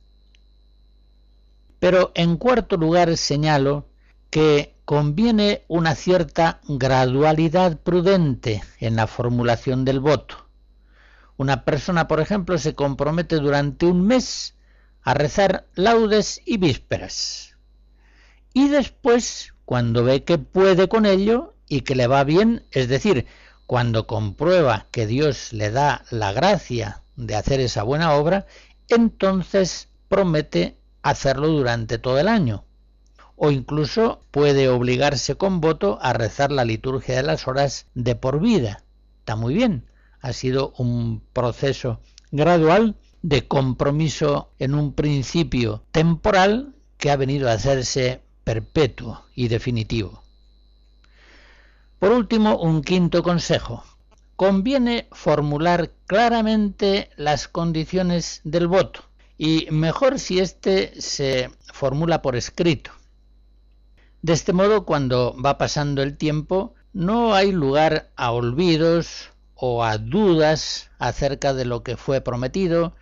Pero 1.78 2.12
en 2.14 2.36
cuarto 2.36 2.76
lugar 2.76 3.16
señalo 3.16 3.88
que 4.30 4.76
conviene 4.84 5.64
una 5.68 5.94
cierta 5.94 6.60
gradualidad 6.68 7.78
prudente 7.78 8.62
en 8.78 8.96
la 8.96 9.06
formulación 9.06 9.84
del 9.84 10.00
voto. 10.00 10.46
Una 11.36 11.64
persona, 11.64 12.06
por 12.06 12.20
ejemplo, 12.20 12.58
se 12.58 12.74
compromete 12.74 13.36
durante 13.36 13.86
un 13.86 14.06
mes 14.06 14.56
a 15.02 15.14
rezar 15.14 15.66
laudes 15.74 16.40
y 16.44 16.58
vísperas. 16.58 17.56
Y 18.52 18.68
después, 18.68 19.54
cuando 19.64 20.04
ve 20.04 20.24
que 20.24 20.38
puede 20.38 20.88
con 20.88 21.06
ello, 21.06 21.54
y 21.70 21.82
que 21.82 21.94
le 21.94 22.08
va 22.08 22.24
bien, 22.24 22.66
es 22.72 22.88
decir, 22.88 23.26
cuando 23.66 24.08
comprueba 24.08 24.88
que 24.90 25.06
Dios 25.06 25.52
le 25.52 25.70
da 25.70 26.04
la 26.10 26.32
gracia 26.32 27.02
de 27.14 27.36
hacer 27.36 27.60
esa 27.60 27.84
buena 27.84 28.14
obra, 28.14 28.46
entonces 28.88 29.88
promete 30.08 30.76
hacerlo 31.02 31.46
durante 31.46 31.98
todo 31.98 32.18
el 32.18 32.26
año. 32.26 32.64
O 33.36 33.52
incluso 33.52 34.20
puede 34.32 34.68
obligarse 34.68 35.36
con 35.36 35.60
voto 35.60 36.00
a 36.02 36.12
rezar 36.12 36.50
la 36.50 36.64
liturgia 36.64 37.14
de 37.14 37.22
las 37.22 37.46
horas 37.46 37.86
de 37.94 38.16
por 38.16 38.40
vida. 38.40 38.82
Está 39.20 39.36
muy 39.36 39.54
bien. 39.54 39.86
Ha 40.20 40.32
sido 40.32 40.74
un 40.76 41.22
proceso 41.32 42.00
gradual 42.32 42.96
de 43.22 43.46
compromiso 43.46 44.50
en 44.58 44.74
un 44.74 44.92
principio 44.92 45.84
temporal 45.92 46.74
que 46.98 47.12
ha 47.12 47.16
venido 47.16 47.48
a 47.48 47.52
hacerse 47.52 48.22
perpetuo 48.42 49.22
y 49.36 49.46
definitivo. 49.46 50.24
Por 52.00 52.12
último, 52.12 52.56
un 52.56 52.80
quinto 52.80 53.22
consejo. 53.22 53.84
Conviene 54.34 55.06
formular 55.12 55.92
claramente 56.06 57.10
las 57.16 57.46
condiciones 57.46 58.40
del 58.42 58.68
voto 58.68 59.02
y 59.36 59.66
mejor 59.70 60.18
si 60.18 60.38
éste 60.38 60.98
se 60.98 61.50
formula 61.74 62.22
por 62.22 62.36
escrito. 62.36 62.90
De 64.22 64.32
este 64.32 64.54
modo, 64.54 64.86
cuando 64.86 65.36
va 65.44 65.58
pasando 65.58 66.02
el 66.02 66.16
tiempo, 66.16 66.74
no 66.94 67.34
hay 67.34 67.52
lugar 67.52 68.10
a 68.16 68.32
olvidos 68.32 69.28
o 69.54 69.84
a 69.84 69.98
dudas 69.98 70.90
acerca 70.98 71.52
de 71.52 71.66
lo 71.66 71.82
que 71.82 71.98
fue 71.98 72.22
prometido 72.22 72.94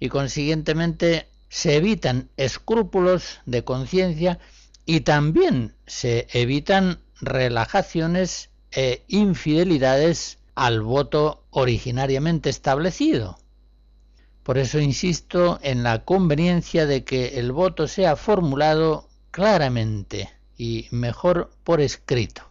y 0.00 0.08
consiguientemente 0.08 1.28
se 1.50 1.76
evitan 1.76 2.30
escrúpulos 2.38 3.40
de 3.44 3.62
conciencia 3.62 4.38
y 4.86 5.00
también 5.00 5.74
se 5.86 6.28
evitan 6.32 7.00
relajaciones 7.20 8.50
e 8.70 9.04
infidelidades 9.08 10.38
al 10.54 10.82
voto 10.82 11.44
originariamente 11.50 12.50
establecido. 12.50 13.38
Por 14.42 14.58
eso 14.58 14.80
insisto 14.80 15.58
en 15.62 15.82
la 15.82 16.04
conveniencia 16.04 16.86
de 16.86 17.04
que 17.04 17.38
el 17.38 17.52
voto 17.52 17.86
sea 17.86 18.16
formulado 18.16 19.08
claramente 19.30 20.30
y 20.56 20.88
mejor 20.90 21.50
por 21.64 21.80
escrito. 21.80 22.42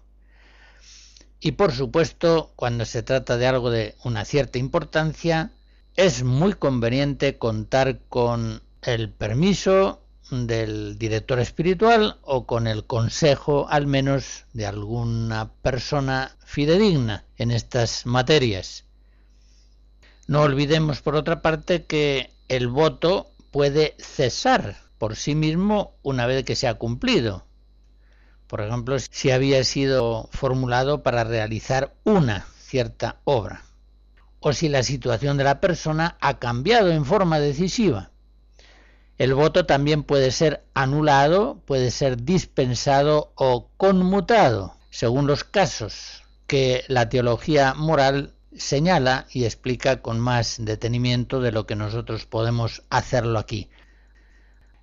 Y 1.39 1.53
por 1.53 1.71
supuesto, 1.71 2.51
cuando 2.55 2.85
se 2.85 3.03
trata 3.03 3.37
de 3.37 3.47
algo 3.47 3.69
de 3.69 3.95
una 4.03 4.25
cierta 4.25 4.57
importancia, 4.57 5.51
es 5.95 6.23
muy 6.23 6.53
conveniente 6.53 7.37
contar 7.37 7.99
con 8.09 8.61
el 8.81 9.11
permiso 9.11 10.01
del 10.29 10.97
director 10.97 11.39
espiritual 11.39 12.17
o 12.21 12.45
con 12.45 12.67
el 12.67 12.85
consejo 12.85 13.67
al 13.69 13.87
menos 13.87 14.45
de 14.53 14.65
alguna 14.65 15.51
persona 15.61 16.35
fidedigna 16.45 17.25
en 17.37 17.51
estas 17.51 18.05
materias. 18.05 18.85
No 20.27 20.41
olvidemos 20.41 21.01
por 21.01 21.15
otra 21.15 21.41
parte 21.41 21.85
que 21.85 22.31
el 22.49 22.67
voto 22.67 23.31
puede 23.51 23.95
cesar 23.99 24.77
por 24.97 25.15
sí 25.15 25.35
mismo 25.35 25.95
una 26.03 26.25
vez 26.25 26.43
que 26.43 26.55
se 26.55 26.67
ha 26.67 26.73
cumplido. 26.73 27.45
Por 28.47 28.61
ejemplo, 28.61 28.97
si 28.99 29.31
había 29.31 29.63
sido 29.63 30.29
formulado 30.31 31.03
para 31.03 31.23
realizar 31.23 31.93
una 32.03 32.45
cierta 32.57 33.19
obra 33.23 33.63
o 34.39 34.53
si 34.53 34.69
la 34.69 34.83
situación 34.83 35.37
de 35.37 35.43
la 35.43 35.59
persona 35.59 36.17
ha 36.21 36.39
cambiado 36.39 36.91
en 36.91 37.05
forma 37.05 37.39
decisiva. 37.39 38.11
El 39.17 39.33
voto 39.33 39.65
también 39.65 40.03
puede 40.03 40.31
ser 40.31 40.63
anulado, 40.75 41.59
puede 41.65 41.89
ser 41.89 42.23
dispensado 42.23 43.31
o 43.35 43.69
conmutado, 43.77 44.75
según 44.91 45.25
los 45.25 45.43
casos 45.43 46.23
que 46.45 46.83
la 46.87 47.09
teología 47.09 47.73
moral 47.73 48.35
señala 48.55 49.25
y 49.31 49.45
explica 49.45 50.01
con 50.01 50.19
más 50.19 50.57
detenimiento 50.59 51.41
de 51.41 51.51
lo 51.51 51.65
que 51.65 51.75
nosotros 51.75 52.25
podemos 52.25 52.83
hacerlo 52.89 53.39
aquí. 53.39 53.69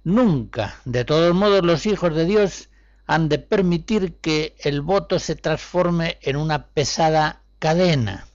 Nunca, 0.02 0.76
de 0.84 1.04
todos 1.04 1.32
modos, 1.34 1.64
los 1.64 1.86
hijos 1.86 2.14
de 2.14 2.24
Dios 2.24 2.68
han 3.06 3.28
de 3.28 3.38
permitir 3.38 4.16
que 4.16 4.54
el 4.58 4.80
voto 4.80 5.18
se 5.18 5.36
transforme 5.36 6.18
en 6.22 6.36
una 6.36 6.66
pesada 6.66 7.42
cadena, 7.58 8.26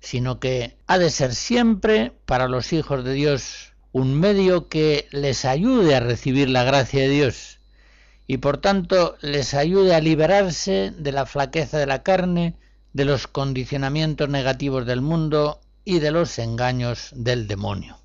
sino 0.00 0.38
que 0.38 0.76
ha 0.86 0.98
de 0.98 1.10
ser 1.10 1.34
siempre 1.34 2.12
para 2.26 2.48
los 2.48 2.72
hijos 2.72 3.04
de 3.04 3.12
Dios 3.12 3.73
un 3.94 4.18
medio 4.18 4.68
que 4.68 5.06
les 5.12 5.44
ayude 5.44 5.94
a 5.94 6.00
recibir 6.00 6.50
la 6.50 6.64
gracia 6.64 7.02
de 7.02 7.08
Dios 7.08 7.60
y 8.26 8.38
por 8.38 8.58
tanto 8.58 9.16
les 9.20 9.54
ayude 9.54 9.94
a 9.94 10.00
liberarse 10.00 10.92
de 10.98 11.12
la 11.12 11.26
flaqueza 11.26 11.78
de 11.78 11.86
la 11.86 12.02
carne, 12.02 12.56
de 12.92 13.04
los 13.04 13.28
condicionamientos 13.28 14.28
negativos 14.28 14.84
del 14.84 15.00
mundo 15.00 15.60
y 15.84 16.00
de 16.00 16.10
los 16.10 16.40
engaños 16.40 17.10
del 17.14 17.46
demonio. 17.46 17.96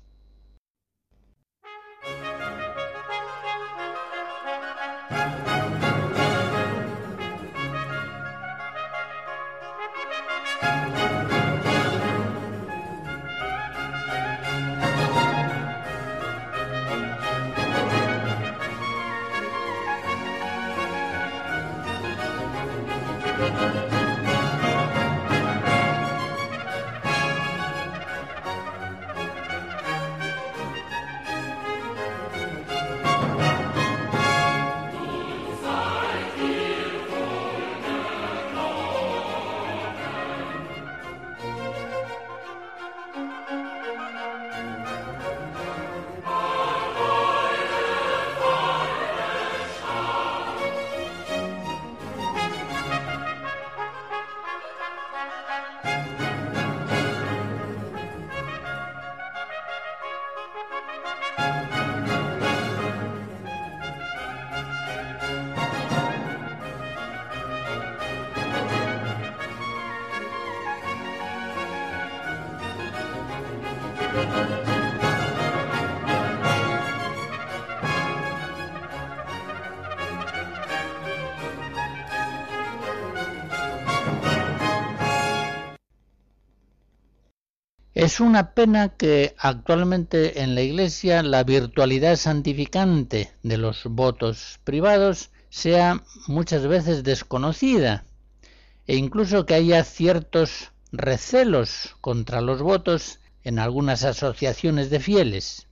Es 88.20 88.26
una 88.26 88.52
pena 88.52 88.90
que 88.90 89.34
actualmente 89.38 90.42
en 90.42 90.54
la 90.54 90.60
Iglesia 90.60 91.22
la 91.22 91.42
virtualidad 91.42 92.16
santificante 92.16 93.32
de 93.42 93.56
los 93.56 93.84
votos 93.84 94.60
privados 94.62 95.30
sea 95.48 96.02
muchas 96.26 96.66
veces 96.66 97.02
desconocida 97.02 98.04
e 98.86 98.96
incluso 98.96 99.46
que 99.46 99.54
haya 99.54 99.82
ciertos 99.84 100.70
recelos 100.92 101.96
contra 102.02 102.42
los 102.42 102.60
votos 102.60 103.20
en 103.42 103.58
algunas 103.58 104.04
asociaciones 104.04 104.90
de 104.90 105.00
fieles. 105.00 105.66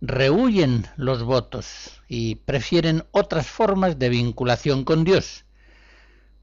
Rehuyen 0.00 0.86
los 0.96 1.22
votos 1.22 2.00
y 2.08 2.36
prefieren 2.36 3.04
otras 3.10 3.46
formas 3.46 3.98
de 3.98 4.08
vinculación 4.08 4.84
con 4.84 5.04
Dios, 5.04 5.44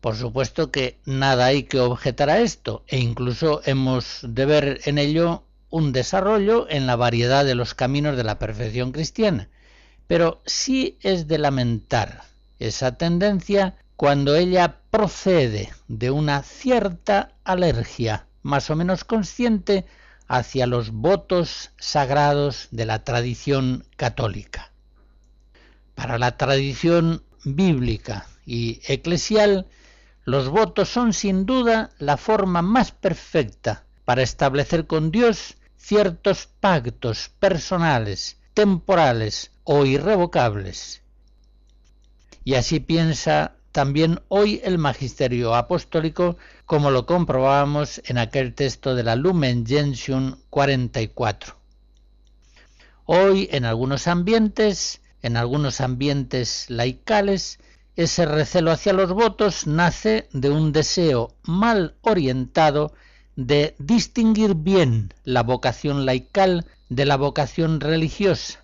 por 0.06 0.18
supuesto 0.18 0.70
que 0.70 1.00
nada 1.06 1.48
hay 1.48 1.64
que 1.64 1.80
objetar 1.80 2.30
a 2.30 2.40
esto 2.40 2.84
e 2.86 3.00
incluso 3.00 3.64
hemos 3.66 4.20
de 4.22 4.46
ver 4.46 4.82
en 4.86 5.00
ello 5.00 5.46
un 5.72 5.94
desarrollo 5.94 6.68
en 6.70 6.86
la 6.86 6.96
variedad 6.96 7.44
de 7.44 7.56
los 7.56 7.74
caminos 7.74 8.16
de 8.16 8.24
la 8.24 8.38
perfección 8.38 8.92
cristiana. 8.92 9.50
Pero 10.06 10.44
sí 10.46 11.00
es 11.02 11.28
de 11.28 11.40
lamentar 11.40 12.22
esa 12.60 13.00
tendencia 13.00 13.78
cuando 13.96 14.36
ella 14.36 14.78
procede 14.92 15.74
de 15.88 16.12
una 16.12 16.44
cierta 16.44 17.32
alergia 17.44 18.28
más 18.44 18.70
o 18.70 18.76
menos 18.76 19.06
consciente 19.06 19.86
hacia 20.28 20.68
los 20.68 20.92
votos 20.92 21.72
sagrados 21.80 22.68
de 22.70 22.86
la 22.86 23.04
tradición 23.04 23.86
católica. 23.98 24.72
Para 25.96 26.20
la 26.20 26.38
tradición 26.38 27.24
bíblica 27.44 28.28
y 28.46 28.82
eclesial, 28.86 29.66
los 30.26 30.50
votos 30.50 30.90
son 30.90 31.14
sin 31.14 31.46
duda 31.46 31.92
la 32.00 32.18
forma 32.18 32.64
más 32.64 32.92
perfecta 32.92 33.86
para 34.06 34.24
establecer 34.24 34.88
con 34.88 35.12
Dios 35.12 35.56
ciertos 35.78 36.48
pactos 36.60 37.30
personales, 37.40 38.38
temporales 38.56 39.52
o 39.64 39.86
irrevocables. 39.86 41.04
Y 42.44 42.56
así 42.56 42.80
piensa 42.80 43.56
también 43.72 44.22
hoy 44.30 44.62
el 44.64 44.80
magisterio 44.80 45.54
apostólico, 45.54 46.38
como 46.66 46.90
lo 46.90 47.06
comprobamos 47.06 48.02
en 48.06 48.18
aquel 48.18 48.56
texto 48.56 48.96
de 48.96 49.04
la 49.04 49.16
Lumen 49.16 49.66
Gentium 49.66 50.38
44. 50.50 51.56
Hoy 53.06 53.48
en 53.52 53.66
algunos 53.66 54.08
ambientes, 54.08 55.02
en 55.22 55.38
algunos 55.38 55.82
ambientes 55.82 56.66
laicales, 56.70 57.60
ese 57.96 58.26
recelo 58.26 58.72
hacia 58.72 58.94
los 58.94 59.14
votos 59.14 59.68
nace 59.68 60.28
de 60.34 60.50
un 60.50 60.72
deseo 60.72 61.34
mal 61.44 61.96
orientado 62.02 62.94
de 63.36 63.76
distinguir 63.80 64.56
bien 64.56 65.14
la 65.24 65.44
vocación 65.44 66.06
laical 66.06 66.66
de 66.90 67.06
la 67.06 67.18
vocación 67.18 67.80
religiosa, 67.80 68.64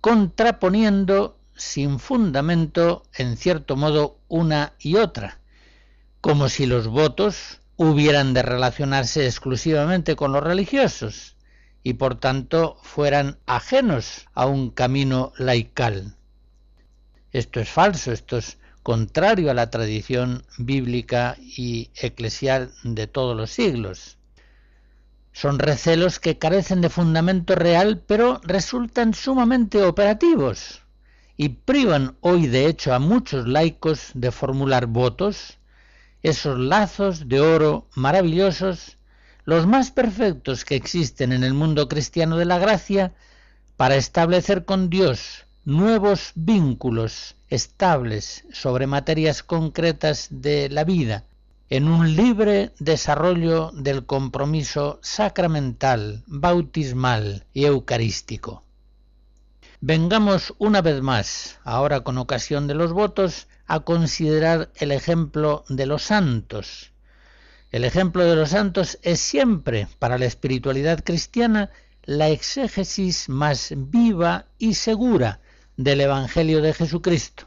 contraponiendo 0.00 1.36
sin 1.54 1.98
fundamento, 1.98 3.04
en 3.14 3.36
cierto 3.36 3.76
modo, 3.76 4.18
una 4.28 4.72
y 4.78 4.96
otra, 4.96 5.38
como 6.20 6.48
si 6.48 6.66
los 6.66 6.88
votos 6.88 7.60
hubieran 7.76 8.34
de 8.34 8.42
relacionarse 8.42 9.26
exclusivamente 9.26 10.16
con 10.16 10.32
los 10.32 10.42
religiosos 10.42 11.36
y 11.82 11.94
por 11.94 12.14
tanto 12.16 12.78
fueran 12.82 13.38
ajenos 13.46 14.26
a 14.34 14.46
un 14.46 14.70
camino 14.70 15.32
laical. 15.36 16.16
Esto 17.32 17.60
es 17.60 17.70
falso, 17.70 18.12
esto 18.12 18.36
es 18.36 18.58
contrario 18.82 19.50
a 19.50 19.54
la 19.54 19.70
tradición 19.70 20.44
bíblica 20.58 21.36
y 21.40 21.90
eclesial 21.94 22.72
de 22.84 23.06
todos 23.06 23.34
los 23.34 23.50
siglos. 23.50 24.18
Son 25.32 25.58
recelos 25.58 26.18
que 26.18 26.36
carecen 26.36 26.82
de 26.82 26.90
fundamento 26.90 27.54
real, 27.54 28.02
pero 28.06 28.38
resultan 28.44 29.14
sumamente 29.14 29.82
operativos 29.82 30.82
y 31.38 31.48
privan 31.48 32.16
hoy 32.20 32.48
de 32.48 32.66
hecho 32.66 32.92
a 32.92 32.98
muchos 32.98 33.48
laicos 33.48 34.10
de 34.12 34.30
formular 34.30 34.86
votos, 34.86 35.58
esos 36.22 36.58
lazos 36.58 37.28
de 37.28 37.40
oro 37.40 37.88
maravillosos, 37.94 38.98
los 39.44 39.66
más 39.66 39.90
perfectos 39.90 40.66
que 40.66 40.76
existen 40.76 41.32
en 41.32 41.44
el 41.44 41.54
mundo 41.54 41.88
cristiano 41.88 42.36
de 42.36 42.44
la 42.44 42.58
gracia, 42.58 43.14
para 43.78 43.96
establecer 43.96 44.66
con 44.66 44.90
Dios 44.90 45.46
nuevos 45.64 46.32
vínculos 46.34 47.36
estables 47.48 48.44
sobre 48.52 48.88
materias 48.88 49.44
concretas 49.44 50.26
de 50.30 50.68
la 50.68 50.82
vida, 50.82 51.24
en 51.70 51.86
un 51.86 52.16
libre 52.16 52.72
desarrollo 52.80 53.70
del 53.72 54.04
compromiso 54.04 54.98
sacramental, 55.02 56.24
bautismal 56.26 57.46
y 57.54 57.64
eucarístico. 57.64 58.64
Vengamos 59.80 60.52
una 60.58 60.82
vez 60.82 61.00
más, 61.00 61.60
ahora 61.62 62.00
con 62.00 62.18
ocasión 62.18 62.66
de 62.66 62.74
los 62.74 62.92
votos, 62.92 63.46
a 63.66 63.80
considerar 63.80 64.70
el 64.74 64.90
ejemplo 64.90 65.64
de 65.68 65.86
los 65.86 66.02
santos. 66.02 66.92
El 67.70 67.84
ejemplo 67.84 68.24
de 68.24 68.34
los 68.34 68.50
santos 68.50 68.98
es 69.02 69.20
siempre, 69.20 69.86
para 70.00 70.18
la 70.18 70.26
espiritualidad 70.26 71.02
cristiana, 71.04 71.70
la 72.02 72.28
exégesis 72.30 73.28
más 73.28 73.72
viva 73.76 74.46
y 74.58 74.74
segura 74.74 75.40
del 75.76 76.00
Evangelio 76.00 76.60
de 76.60 76.74
Jesucristo. 76.74 77.46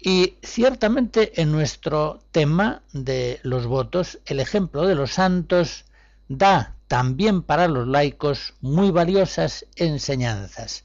Y 0.00 0.36
ciertamente 0.42 1.40
en 1.40 1.50
nuestro 1.50 2.20
tema 2.30 2.82
de 2.92 3.40
los 3.42 3.66
votos, 3.66 4.20
el 4.26 4.38
ejemplo 4.40 4.86
de 4.86 4.94
los 4.94 5.12
santos 5.12 5.86
da 6.28 6.76
también 6.86 7.42
para 7.42 7.68
los 7.68 7.86
laicos 7.86 8.54
muy 8.60 8.90
valiosas 8.90 9.66
enseñanzas. 9.76 10.84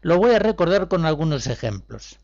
Lo 0.00 0.18
voy 0.18 0.34
a 0.34 0.38
recordar 0.38 0.88
con 0.88 1.06
algunos 1.06 1.46
ejemplos. 1.46 2.18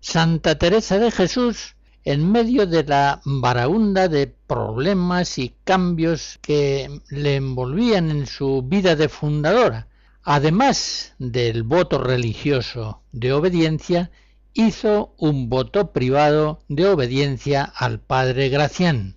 Santa 0.00 0.56
Teresa 0.58 0.98
de 0.98 1.10
Jesús, 1.10 1.76
en 2.04 2.30
medio 2.30 2.66
de 2.66 2.82
la 2.82 3.20
baraunda 3.24 4.08
de 4.08 4.26
problemas 4.26 5.38
y 5.38 5.54
cambios 5.64 6.38
que 6.42 7.00
le 7.10 7.36
envolvían 7.36 8.10
en 8.10 8.26
su 8.26 8.62
vida 8.62 8.96
de 8.96 9.08
fundadora, 9.08 9.86
además 10.22 11.14
del 11.18 11.62
voto 11.62 11.98
religioso 11.98 13.02
de 13.12 13.32
obediencia, 13.32 14.10
hizo 14.54 15.14
un 15.18 15.48
voto 15.48 15.92
privado 15.92 16.60
de 16.68 16.86
obediencia 16.86 17.64
al 17.64 18.00
padre 18.00 18.48
Gracián. 18.48 19.16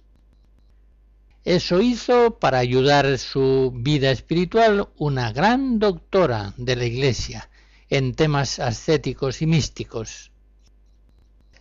Eso 1.43 1.80
hizo 1.80 2.39
para 2.39 2.58
ayudar 2.58 3.20
su 3.20 3.72
vida 3.76 4.10
espiritual 4.10 4.89
una 4.97 5.32
gran 5.32 5.78
doctora 5.78 6.53
de 6.58 6.76
la 6.76 6.86
Iglesia 6.86 7.49
en 7.89 8.16
temas 8.16 8.60
ascéticos 8.60 9.43
y 9.43 9.45
místicos. 9.45 10.32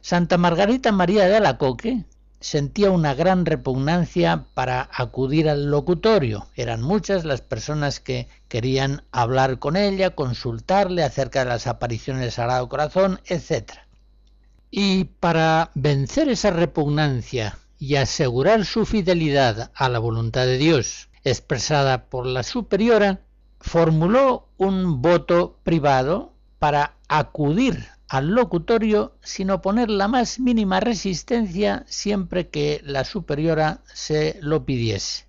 Santa 0.01 0.39
Margarita 0.39 0.91
María 0.91 1.27
de 1.27 1.37
Alacoque 1.37 2.05
sentía 2.45 2.91
una 2.91 3.15
gran 3.15 3.47
repugnancia 3.47 4.45
para 4.53 4.91
acudir 4.93 5.49
al 5.49 5.71
locutorio. 5.71 6.47
Eran 6.57 6.83
muchas 6.83 7.25
las 7.25 7.41
personas 7.41 8.01
que 8.01 8.29
querían 8.49 9.03
hablar 9.13 9.59
con 9.59 9.77
ella, 9.77 10.11
consultarle 10.11 11.03
acerca 11.05 11.39
de 11.39 11.47
las 11.47 11.67
apariciones 11.67 12.21
del 12.21 12.33
Sagrado 12.33 12.69
Corazón, 12.69 13.19
etc. 13.25 13.73
Y 14.71 15.05
para 15.05 15.71
vencer 15.75 16.29
esa 16.29 16.51
repugnancia 16.51 17.57
y 17.79 17.97
asegurar 17.97 18.67
su 18.67 18.85
fidelidad 18.85 19.71
a 19.75 19.89
la 19.89 19.99
voluntad 19.99 20.45
de 20.45 20.59
Dios 20.59 21.09
expresada 21.25 22.05
por 22.11 22.27
la 22.27 22.43
superiora, 22.43 23.21
formuló 23.59 24.49
un 24.59 25.01
voto 25.01 25.57
privado 25.65 26.35
para 26.59 26.93
acudir 27.09 27.94
al 28.15 28.29
locutorio 28.29 29.17
sin 29.25 29.51
oponer 29.51 29.91
la 29.91 30.07
más 30.07 30.39
mínima 30.39 30.79
resistencia 30.79 31.83
siempre 31.89 32.49
que 32.49 32.81
la 32.85 33.03
superiora 33.03 33.81
se 33.93 34.39
lo 34.41 34.65
pidiese. 34.65 35.27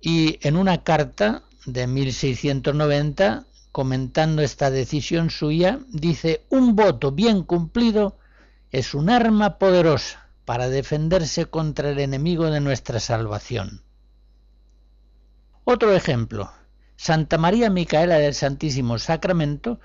Y 0.00 0.38
en 0.46 0.56
una 0.56 0.84
carta 0.84 1.42
de 1.66 1.88
1690, 1.88 3.44
comentando 3.72 4.40
esta 4.40 4.70
decisión 4.70 5.30
suya, 5.30 5.80
dice, 5.88 6.44
un 6.48 6.76
voto 6.76 7.10
bien 7.10 7.42
cumplido 7.42 8.16
es 8.70 8.94
un 8.94 9.10
arma 9.10 9.58
poderosa 9.58 10.28
para 10.44 10.68
defenderse 10.68 11.46
contra 11.46 11.90
el 11.90 11.98
enemigo 11.98 12.52
de 12.52 12.60
nuestra 12.60 13.00
salvación. 13.00 13.82
Otro 15.64 15.92
ejemplo, 15.92 16.52
Santa 16.94 17.36
María 17.36 17.68
Micaela 17.68 18.18
del 18.18 18.34
Santísimo 18.34 18.96
Sacramento 19.00 19.80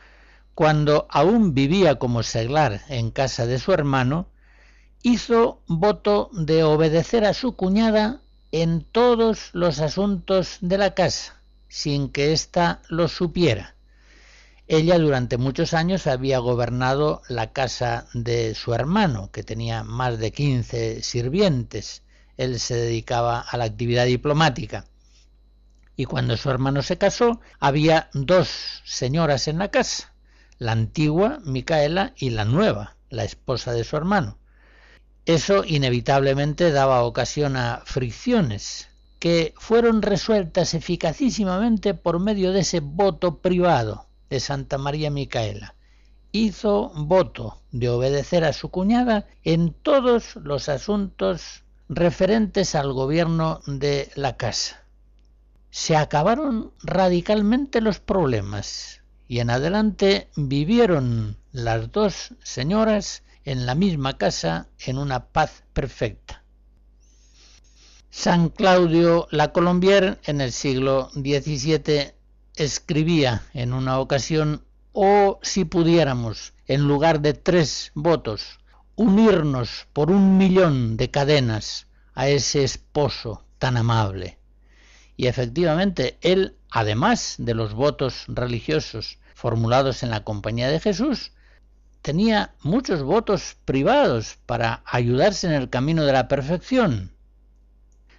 cuando 0.56 1.06
aún 1.10 1.54
vivía 1.54 2.00
como 2.00 2.24
seglar 2.24 2.82
en 2.88 3.12
casa 3.12 3.46
de 3.46 3.60
su 3.60 3.74
hermano, 3.74 4.30
hizo 5.04 5.62
voto 5.68 6.30
de 6.32 6.64
obedecer 6.64 7.26
a 7.26 7.34
su 7.34 7.58
cuñada 7.58 8.22
en 8.54 8.86
todos 8.90 9.50
los 9.52 9.80
asuntos 9.80 10.58
de 10.62 10.78
la 10.78 10.94
casa, 10.94 11.42
sin 11.68 12.10
que 12.10 12.32
ésta 12.32 12.82
lo 12.88 13.10
supiera. 13.10 13.76
Ella 14.68 14.98
durante 14.98 15.38
muchos 15.38 15.74
años 15.74 16.08
había 16.08 16.40
gobernado 16.40 17.22
la 17.28 17.52
casa 17.52 18.08
de 18.14 18.56
su 18.56 18.74
hermano, 18.74 19.30
que 19.32 19.44
tenía 19.44 19.84
más 19.84 20.18
de 20.20 20.32
15 20.32 21.04
sirvientes. 21.04 22.02
Él 22.38 22.62
se 22.62 22.76
dedicaba 22.76 23.42
a 23.42 23.58
la 23.58 23.66
actividad 23.66 24.06
diplomática. 24.06 24.86
Y 25.98 26.06
cuando 26.06 26.38
su 26.38 26.50
hermano 26.50 26.82
se 26.82 26.98
casó, 26.98 27.42
había 27.60 28.10
dos 28.14 28.82
señoras 28.86 29.48
en 29.48 29.60
la 29.60 29.70
casa, 29.70 30.15
la 30.58 30.72
antigua 30.72 31.40
Micaela 31.44 32.14
y 32.16 32.30
la 32.30 32.46
nueva, 32.46 32.96
la 33.10 33.24
esposa 33.24 33.74
de 33.74 33.84
su 33.84 33.98
hermano. 33.98 34.38
Eso 35.26 35.64
inevitablemente 35.66 36.72
daba 36.72 37.04
ocasión 37.04 37.58
a 37.58 37.82
fricciones 37.86 38.90
que 39.20 39.54
fueron 39.58 40.02
resueltas 40.02 40.74
eficacísimamente 40.74 41.94
por 41.94 42.20
medio 42.20 42.52
de 42.52 42.60
ese 42.60 42.80
voto 42.80 43.40
privado 43.40 44.06
de 44.30 44.40
Santa 44.40 44.78
María 44.78 45.10
Micaela. 45.10 45.76
Hizo 46.32 46.92
voto 46.96 47.62
de 47.72 47.90
obedecer 47.90 48.44
a 48.44 48.54
su 48.54 48.70
cuñada 48.70 49.26
en 49.44 49.74
todos 49.74 50.36
los 50.36 50.70
asuntos 50.70 51.64
referentes 51.90 52.76
al 52.76 52.94
gobierno 52.94 53.62
de 53.66 54.12
la 54.16 54.38
casa. 54.38 54.84
Se 55.72 55.96
acabaron 55.96 56.72
radicalmente 56.84 57.82
los 57.82 58.00
problemas 58.00 59.02
y 59.28 59.40
en 59.40 59.50
adelante 59.50 60.30
vivieron 60.36 61.38
las 61.52 61.92
dos 61.92 62.34
señoras 62.44 63.24
en 63.44 63.66
la 63.66 63.76
misma 63.76 64.18
casa 64.18 64.68
en 64.80 64.98
una 64.98 65.28
paz 65.28 65.64
perfecta. 65.74 66.44
San 68.10 68.50
Claudio 68.50 69.28
la 69.32 69.52
Colombier 69.52 70.20
en 70.24 70.42
el 70.42 70.52
siglo 70.52 71.10
XVII 71.14 72.14
escribía 72.56 73.44
en 73.54 73.74
una 73.74 74.00
ocasión, 74.00 74.64
oh 74.94 75.40
si 75.42 75.66
pudiéramos, 75.66 76.54
en 76.68 76.88
lugar 76.88 77.20
de 77.20 77.34
tres 77.34 77.92
votos, 77.94 78.60
unirnos 78.96 79.88
por 79.92 80.12
un 80.12 80.38
millón 80.38 80.96
de 80.98 81.12
cadenas 81.12 81.88
a 82.14 82.30
ese 82.30 82.64
esposo 82.64 83.44
tan 83.60 83.78
amable. 83.78 84.40
Y 85.18 85.28
efectivamente, 85.28 86.18
él 86.22 86.56
además 86.76 87.36
de 87.38 87.54
los 87.54 87.74
votos 87.74 88.26
religiosos 88.28 89.18
formulados 89.34 90.04
en 90.04 90.10
la 90.10 90.26
compañía 90.26 90.68
de 90.68 90.82
Jesús, 90.82 91.32
tenía 92.02 92.54
muchos 92.62 93.02
votos 93.02 93.56
privados 93.64 94.38
para 94.46 94.84
ayudarse 94.86 95.48
en 95.48 95.54
el 95.54 95.70
camino 95.70 96.04
de 96.04 96.12
la 96.12 96.28
perfección. 96.28 97.14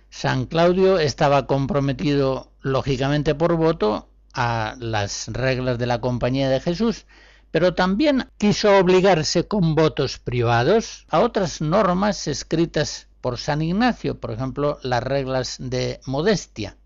San 0.09 0.47
Claudio 0.47 0.99
estaba 0.99 1.47
comprometido, 1.47 2.51
lógicamente 2.63 3.35
por 3.35 3.57
voto, 3.57 4.09
a 4.33 4.75
las 4.79 5.29
reglas 5.29 5.79
de 5.79 5.87
la 5.87 6.01
compañía 6.01 6.49
de 6.49 6.61
Jesús, 6.61 7.05
pero 7.51 7.75
también 7.75 8.31
quiso 8.39 8.75
obligarse 8.79 9.47
con 9.47 9.75
votos 9.75 10.19
privados 10.19 11.05
a 11.11 11.21
otras 11.21 11.61
normas 11.61 12.27
escritas 12.27 13.09
por 13.21 13.37
San 13.37 13.61
Ignacio, 13.61 14.19
por 14.19 14.31
ejemplo, 14.31 14.79
las 14.83 15.03
reglas 15.03 15.57
de 15.59 16.01
modestia 16.07 16.77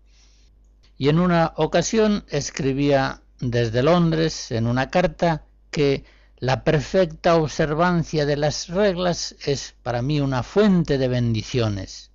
y 1.01 1.09
en 1.09 1.17
una 1.17 1.53
ocasión 1.55 2.25
escribía 2.29 3.23
desde 3.39 3.81
Londres 3.81 4.51
en 4.51 4.67
una 4.67 4.91
carta 4.91 5.45
que 5.71 6.05
la 6.37 6.63
perfecta 6.63 7.37
observancia 7.37 8.27
de 8.27 8.37
las 8.37 8.67
reglas 8.67 9.35
es 9.43 9.73
para 9.81 10.03
mí 10.03 10.21
una 10.21 10.43
fuente 10.43 10.99
de 10.99 11.07
bendiciones. 11.07 12.11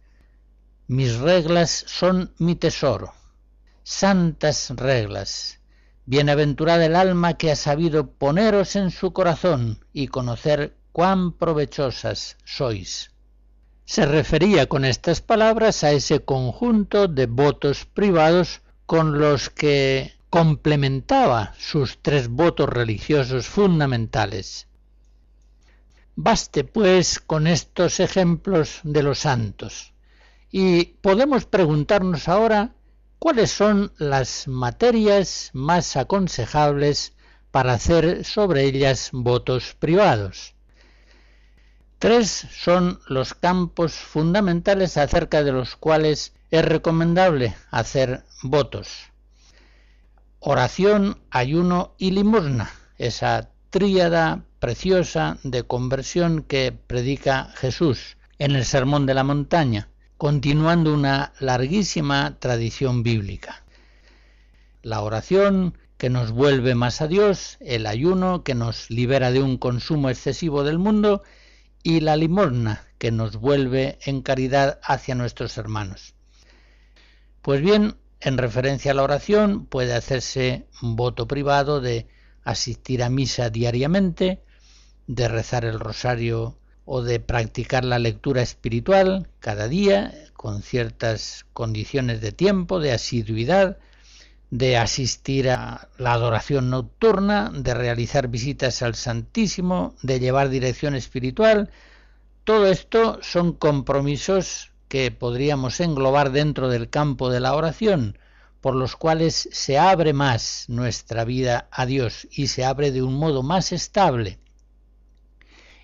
Mis 0.87 1.17
reglas 1.17 1.85
son 1.89 2.33
mi 2.39 2.55
tesoro. 2.55 3.13
Santas 3.83 4.71
reglas. 4.77 5.59
Bienaventurada 6.05 6.87
el 6.87 6.95
alma 6.95 7.35
que 7.35 7.51
ha 7.51 7.57
sabido 7.57 8.13
poneros 8.13 8.77
en 8.77 8.93
su 8.93 9.13
corazón 9.13 9.85
y 9.93 10.07
conocer 10.07 10.77
cuán 10.93 11.33
provechosas 11.33 12.37
sois. 12.45 13.11
Se 13.85 14.07
refería 14.07 14.69
con 14.69 14.85
estas 14.85 15.23
palabras 15.23 15.83
a 15.83 15.91
ese 15.91 16.25
conjunto 16.25 17.09
de 17.09 17.27
votos 17.27 17.85
privados 17.85 18.61
con 18.87 19.19
los 19.19 19.51
que 19.51 20.17
complementaba 20.31 21.55
sus 21.59 21.99
tres 22.03 22.29
votos 22.29 22.69
religiosos 22.69 23.47
fundamentales. 23.47 24.67
Baste 26.15 26.65
pues 26.65 27.21
con 27.21 27.47
estos 27.47 28.01
ejemplos 28.01 28.81
de 28.83 29.03
los 29.03 29.19
santos 29.21 29.93
y 30.51 30.85
podemos 30.85 31.45
preguntarnos 31.45 32.29
ahora 32.29 32.75
cuáles 33.19 33.51
son 33.51 33.93
las 33.99 34.49
materias 34.49 35.51
más 35.53 35.97
aconsejables 35.97 37.13
para 37.51 37.75
hacer 37.75 38.25
sobre 38.25 38.65
ellas 38.65 39.11
votos 39.13 39.77
privados. 39.79 40.56
Tres 41.99 42.47
son 42.51 43.01
los 43.09 43.33
campos 43.33 43.95
fundamentales 43.95 44.99
acerca 44.99 45.43
de 45.43 45.53
los 45.53 45.77
cuales 45.77 46.35
es 46.51 46.65
recomendable 46.65 47.57
hacer 47.71 48.23
votos. 48.43 49.11
Oración, 50.39 51.19
ayuno 51.31 51.95
y 51.97 52.11
limosna, 52.11 52.71
esa 52.99 53.49
tríada 53.71 54.45
preciosa 54.59 55.39
de 55.43 55.63
conversión 55.63 56.43
que 56.43 56.71
predica 56.71 57.51
Jesús 57.57 58.19
en 58.39 58.55
el 58.55 58.67
Sermón 58.67 59.07
de 59.07 59.15
la 59.15 59.25
Montaña, 59.25 59.89
continuando 60.19 60.93
una 60.93 61.33
larguísima 61.41 62.37
tradición 62.39 63.03
bíblica. 63.03 63.65
La 64.83 65.01
oración 65.01 65.79
que 65.97 66.11
nos 66.11 66.31
vuelve 66.31 66.75
más 66.75 67.01
a 67.01 67.09
Dios, 67.09 67.57
el 67.61 67.87
ayuno 67.87 68.43
que 68.45 68.55
nos 68.55 68.91
libera 68.91 69.31
de 69.31 69.43
un 69.43 69.57
consumo 69.57 70.11
excesivo 70.11 70.63
del 70.63 70.79
mundo 70.79 71.23
y 71.87 72.01
la 72.01 72.17
limosna 72.17 72.85
que 72.99 73.13
nos 73.13 73.37
vuelve 73.37 74.01
en 74.05 74.21
caridad 74.21 74.81
hacia 74.83 75.15
nuestros 75.15 75.57
hermanos. 75.57 76.15
Pues 77.43 77.61
bien, 77.61 77.95
en 78.19 78.39
referencia 78.39 78.91
a 78.91 78.95
la 78.95 79.05
oración 79.05 79.67
puede 79.67 79.95
hacerse 79.95 80.67
un 80.83 80.97
voto 80.97 81.29
privado 81.29 81.81
de 81.81 82.09
asistir 82.43 83.05
a 83.05 83.09
misa 83.09 83.51
diariamente, 83.51 84.43
de 85.07 85.29
rezar 85.29 85.65
el 85.65 85.79
rosario 85.79 86.59
o 86.87 87.03
de 87.03 87.21
practicar 87.21 87.85
la 87.85 88.01
lectura 88.01 88.43
espiritual 88.43 89.29
cada 89.39 89.69
día 89.69 90.13
con 90.33 90.63
ciertas 90.63 91.47
condiciones 91.53 92.21
de 92.21 92.33
tiempo, 92.33 92.81
de 92.81 92.95
asiduidad, 92.95 93.79
de 94.51 94.77
asistir 94.77 95.51
a 95.51 95.89
la 95.99 96.13
adoración 96.13 96.71
nocturna, 96.71 97.51
de 97.53 97.75
realizar 97.75 98.29
visitas 98.29 98.83
al 98.83 98.95
Santísimo, 98.95 99.95
de 100.03 100.21
llevar 100.21 100.49
dirección 100.49 100.95
espiritual. 100.95 101.71
Todo 102.45 102.67
esto 102.67 103.19
son 103.23 103.53
compromisos 103.53 104.71
que 104.89 105.11
podríamos 105.11 105.81
englobar 105.81 106.31
dentro 106.31 106.69
del 106.69 106.91
campo 106.91 107.29
de 107.29 107.41
la 107.41 107.55
oración, 107.55 108.19
por 108.61 108.77
los 108.77 108.97
cuales 108.97 109.49
se 109.53 109.79
abre 109.79 110.13
más 110.13 110.67
nuestra 110.69 111.25
vida 111.25 111.69
a 111.71 111.87
Dios 111.87 112.29
y 112.31 112.47
se 112.47 112.65
abre 112.65 112.93
de 112.93 113.03
un 113.03 113.15
modo 113.15 113.43
más 113.43 113.73
estable. 113.73 114.39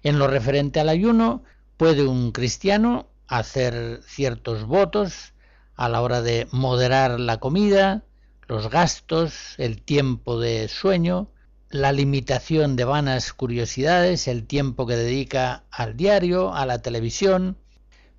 En 0.04 0.18
lo 0.18 0.28
referente 0.28 0.80
al 0.80 0.88
ayuno, 0.88 1.42
puede 1.76 2.06
un 2.06 2.32
cristiano 2.32 3.08
hacer 3.26 4.00
ciertos 4.06 4.64
votos 4.64 5.32
a 5.74 5.88
la 5.88 6.00
hora 6.00 6.22
de 6.22 6.46
moderar 6.52 7.18
la 7.18 7.38
comida, 7.38 8.04
los 8.49 8.70
gastos, 8.70 9.55
el 9.59 9.82
tiempo 9.82 10.38
de 10.38 10.68
sueño, 10.68 11.30
la 11.70 11.93
limitación 11.93 12.76
de 12.76 12.84
vanas 12.84 13.32
curiosidades, 13.32 14.28
el 14.28 14.47
tiempo 14.47 14.86
que 14.86 14.97
dedica 14.97 15.64
al 15.70 15.97
diario, 15.97 16.55
a 16.55 16.66
la 16.66 16.82
televisión, 16.82 17.57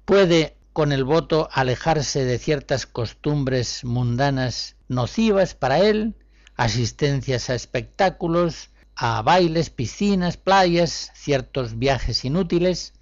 puede 0.06 0.58
con 0.74 0.92
el 0.92 1.04
voto 1.04 1.50
alejarse 1.52 2.26
de 2.26 2.40
ciertas 2.40 2.88
costumbres 2.88 3.84
mundanas 3.84 4.76
nocivas 4.88 5.54
para 5.54 5.80
él, 5.80 6.16
asistencias 6.56 7.50
a 7.50 7.56
espectáculos, 7.56 8.72
a 8.96 9.22
bailes, 9.22 9.70
piscinas, 9.70 10.38
playas, 10.38 11.12
ciertos 11.14 11.78
viajes 11.78 12.26
inútiles. 12.26 12.94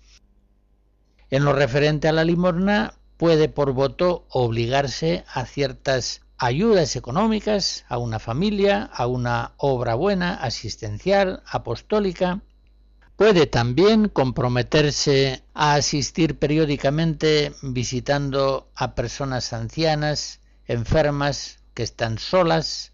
En 1.30 1.45
lo 1.45 1.53
referente 1.53 2.09
a 2.09 2.11
la 2.11 2.26
limosna, 2.26 2.95
puede 3.15 3.47
por 3.47 3.72
voto 3.72 4.26
obligarse 4.30 5.24
a 5.34 5.45
ciertas 5.45 6.22
ayudas 6.41 6.95
económicas 6.95 7.85
a 7.87 7.99
una 7.99 8.17
familia, 8.17 8.89
a 8.91 9.05
una 9.05 9.53
obra 9.57 9.93
buena, 9.93 10.33
asistencial, 10.33 11.43
apostólica. 11.45 12.41
Puede 13.15 13.45
también 13.45 14.09
comprometerse 14.09 15.43
a 15.53 15.75
asistir 15.75 16.39
periódicamente 16.39 17.53
visitando 17.61 18.71
a 18.73 18.95
personas 18.95 19.53
ancianas, 19.53 20.39
enfermas, 20.65 21.59
que 21.75 21.83
están 21.83 22.17
solas. 22.17 22.91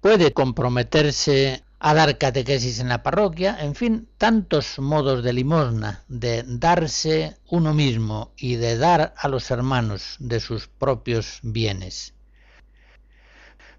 Puede 0.00 0.32
comprometerse 0.32 1.62
a 1.78 1.94
dar 1.94 2.18
catequesis 2.18 2.80
en 2.80 2.88
la 2.88 3.04
parroquia, 3.04 3.58
en 3.60 3.76
fin, 3.76 4.08
tantos 4.18 4.80
modos 4.80 5.22
de 5.22 5.32
limosna, 5.34 6.02
de 6.08 6.42
darse 6.44 7.36
uno 7.48 7.74
mismo 7.74 8.32
y 8.36 8.56
de 8.56 8.76
dar 8.76 9.14
a 9.16 9.28
los 9.28 9.52
hermanos 9.52 10.16
de 10.18 10.40
sus 10.40 10.66
propios 10.66 11.38
bienes. 11.44 12.14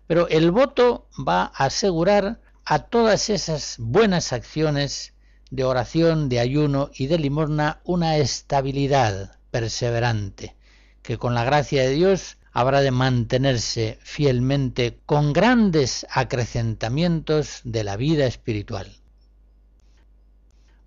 Pero 0.08 0.28
el 0.30 0.52
voto 0.52 1.08
va 1.16 1.52
a 1.54 1.66
asegurar 1.66 2.40
a 2.66 2.80
todas 2.80 3.30
esas 3.30 3.76
buenas 3.80 4.34
acciones 4.34 5.14
de 5.52 5.64
oración, 5.64 6.30
de 6.30 6.40
ayuno 6.40 6.90
y 6.94 7.08
de 7.08 7.20
limosna 7.20 7.80
una 7.84 8.18
estabilidad 8.18 9.38
perseverante, 9.52 10.56
que 11.02 11.18
con 11.18 11.34
la 11.34 11.44
gracia 11.44 11.84
de 11.84 11.92
Dios 11.92 12.38
habrá 12.52 12.82
de 12.82 12.92
mantenerse 12.92 14.00
fielmente 14.02 15.00
con 15.06 15.34
grandes 15.34 16.06
acrecentamientos 16.10 17.62
de 17.64 17.84
la 17.84 17.98
vida 17.98 18.26
espiritual. 18.26 18.92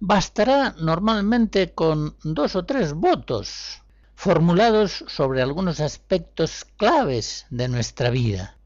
Bastará 0.00 0.74
normalmente 0.78 1.72
con 1.72 2.16
dos 2.22 2.56
o 2.56 2.64
tres 2.64 2.92
votos 2.92 3.82
formulados 4.14 5.04
sobre 5.08 5.42
algunos 5.42 5.80
aspectos 5.80 6.64
claves 6.76 7.46
de 7.50 7.68
nuestra 7.68 8.10
vida, 8.10 8.57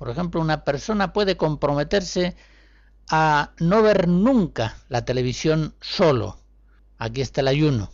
por 0.00 0.08
ejemplo, 0.08 0.40
una 0.40 0.64
persona 0.64 1.12
puede 1.12 1.36
comprometerse 1.36 2.34
a 3.10 3.52
no 3.58 3.82
ver 3.82 4.08
nunca 4.08 4.78
la 4.88 5.04
televisión 5.04 5.74
solo. 5.82 6.38
Aquí 6.96 7.20
está 7.20 7.42
el 7.42 7.48
ayuno. 7.48 7.90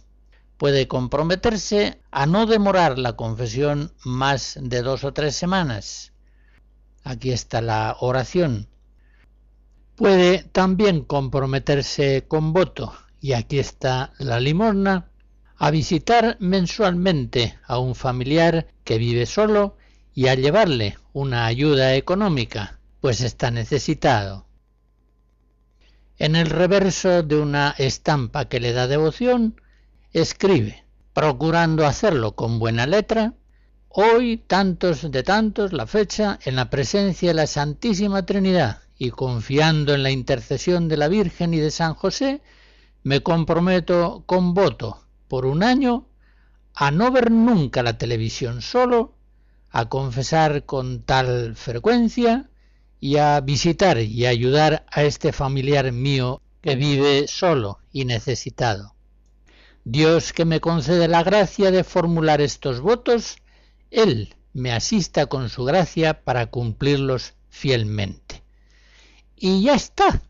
Puede 0.56 0.86
comprometerse 0.86 2.00
a 2.12 2.26
no 2.26 2.46
demorar 2.46 2.96
la 2.96 3.16
confesión 3.16 3.92
más 4.04 4.56
de 4.62 4.82
dos 4.82 5.02
o 5.02 5.12
tres 5.14 5.34
semanas. 5.34 6.12
Aquí 7.02 7.32
está 7.32 7.60
la 7.60 7.96
oración. 7.98 8.68
Puede 9.96 10.44
también 10.44 11.02
comprometerse 11.02 12.24
con 12.28 12.52
voto, 12.52 12.94
y 13.20 13.32
aquí 13.32 13.58
está 13.58 14.12
la 14.18 14.38
limosna, 14.38 15.10
a 15.56 15.72
visitar 15.72 16.36
mensualmente 16.38 17.58
a 17.66 17.80
un 17.80 17.96
familiar 17.96 18.68
que 18.84 18.96
vive 18.96 19.26
solo 19.26 19.76
y 20.16 20.28
a 20.28 20.34
llevarle 20.34 20.96
una 21.12 21.44
ayuda 21.44 21.94
económica, 21.94 22.80
pues 23.02 23.20
está 23.20 23.50
necesitado. 23.50 24.46
En 26.16 26.36
el 26.36 26.46
reverso 26.46 27.22
de 27.22 27.36
una 27.36 27.74
estampa 27.76 28.46
que 28.46 28.58
le 28.58 28.72
da 28.72 28.86
devoción, 28.86 29.60
escribe, 30.14 30.86
procurando 31.12 31.86
hacerlo 31.86 32.34
con 32.34 32.58
buena 32.58 32.86
letra, 32.86 33.34
hoy 33.90 34.38
tantos 34.38 35.10
de 35.10 35.22
tantos 35.22 35.74
la 35.74 35.86
fecha 35.86 36.38
en 36.46 36.56
la 36.56 36.70
presencia 36.70 37.28
de 37.28 37.34
la 37.34 37.46
Santísima 37.46 38.24
Trinidad 38.24 38.80
y 38.96 39.10
confiando 39.10 39.92
en 39.92 40.02
la 40.02 40.10
intercesión 40.10 40.88
de 40.88 40.96
la 40.96 41.08
Virgen 41.08 41.52
y 41.52 41.58
de 41.58 41.70
San 41.70 41.92
José, 41.92 42.40
me 43.02 43.22
comprometo 43.22 44.22
con 44.24 44.54
voto 44.54 44.98
por 45.28 45.44
un 45.44 45.62
año 45.62 46.06
a 46.74 46.90
no 46.90 47.10
ver 47.10 47.30
nunca 47.30 47.82
la 47.82 47.98
televisión 47.98 48.62
solo 48.62 49.15
a 49.70 49.88
confesar 49.88 50.64
con 50.64 51.02
tal 51.02 51.56
frecuencia 51.56 52.48
y 53.00 53.16
a 53.16 53.40
visitar 53.40 53.98
y 53.98 54.26
ayudar 54.26 54.86
a 54.90 55.04
este 55.04 55.32
familiar 55.32 55.92
mío 55.92 56.42
que 56.60 56.76
vive 56.76 57.28
solo 57.28 57.78
y 57.92 58.04
necesitado. 58.04 58.94
Dios 59.84 60.32
que 60.32 60.44
me 60.44 60.60
concede 60.60 61.06
la 61.06 61.22
gracia 61.22 61.70
de 61.70 61.84
formular 61.84 62.40
estos 62.40 62.80
votos, 62.80 63.36
Él 63.90 64.34
me 64.52 64.72
asista 64.72 65.26
con 65.26 65.48
su 65.48 65.64
gracia 65.64 66.24
para 66.24 66.46
cumplirlos 66.46 67.34
fielmente. 67.50 68.42
Y 69.36 69.62
ya 69.62 69.74
está. 69.74 70.22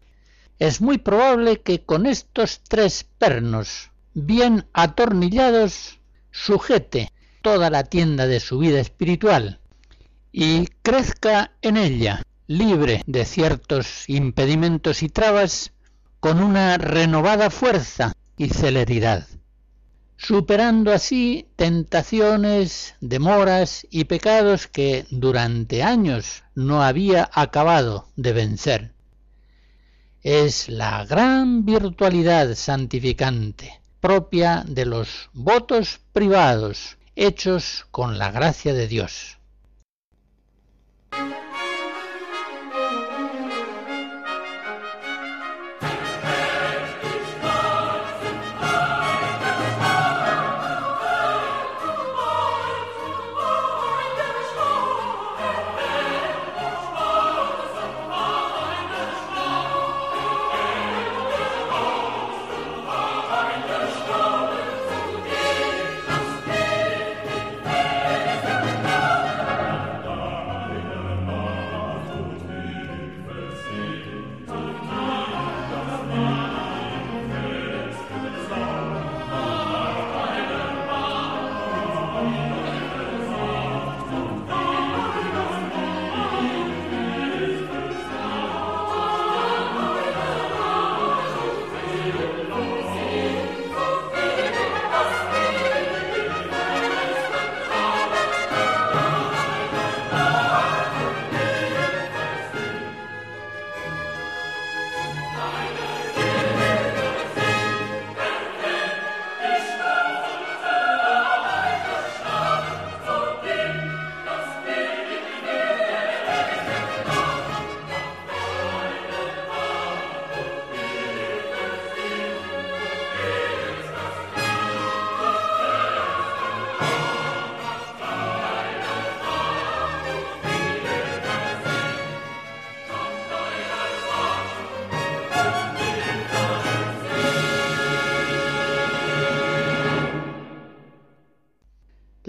Es 0.59 0.81
muy 0.81 0.99
probable 0.99 1.63
que 1.63 1.85
con 1.85 2.07
estos 2.07 2.61
tres 2.69 3.07
pernos 3.19 3.91
bien 4.15 4.67
atornillados 4.73 6.01
sujete 6.33 7.13
toda 7.47 7.71
la 7.71 7.85
tienda 7.85 8.27
de 8.27 8.41
su 8.41 8.59
vida 8.59 8.81
espiritual 8.81 9.61
y 10.33 10.67
crezca 10.83 11.53
en 11.63 11.77
ella, 11.77 12.25
libre 12.49 13.05
de 13.07 13.25
ciertos 13.25 14.09
impedimentos 14.09 15.05
y 15.05 15.09
trabas, 15.09 15.71
con 16.19 16.43
una 16.43 16.77
renovada 16.77 17.51
fuerza 17.51 18.15
y 18.37 18.49
celeridad, 18.49 19.29
superando 20.17 20.93
así 20.93 21.47
tentaciones, 21.55 22.97
demoras 23.01 23.87
y 23.91 24.07
pecados 24.07 24.67
que 24.67 25.07
durante 25.11 25.85
años 25.85 26.43
no 26.57 26.83
había 26.83 27.31
acabado 27.33 28.09
de 28.17 28.33
vencer. 28.33 28.93
Es 30.21 30.69
la 30.69 31.05
gran 31.05 31.65
virtualidad 31.65 32.57
santificante 32.57 33.81
propia 34.01 34.65
de 34.67 34.85
los 34.85 35.31
votos 35.33 36.01
privados 36.13 36.96
hechos 37.17 37.87
con 37.91 38.19
la 38.19 38.31
gracia 38.31 38.75
de 38.75 38.87
Dios. 38.87 39.39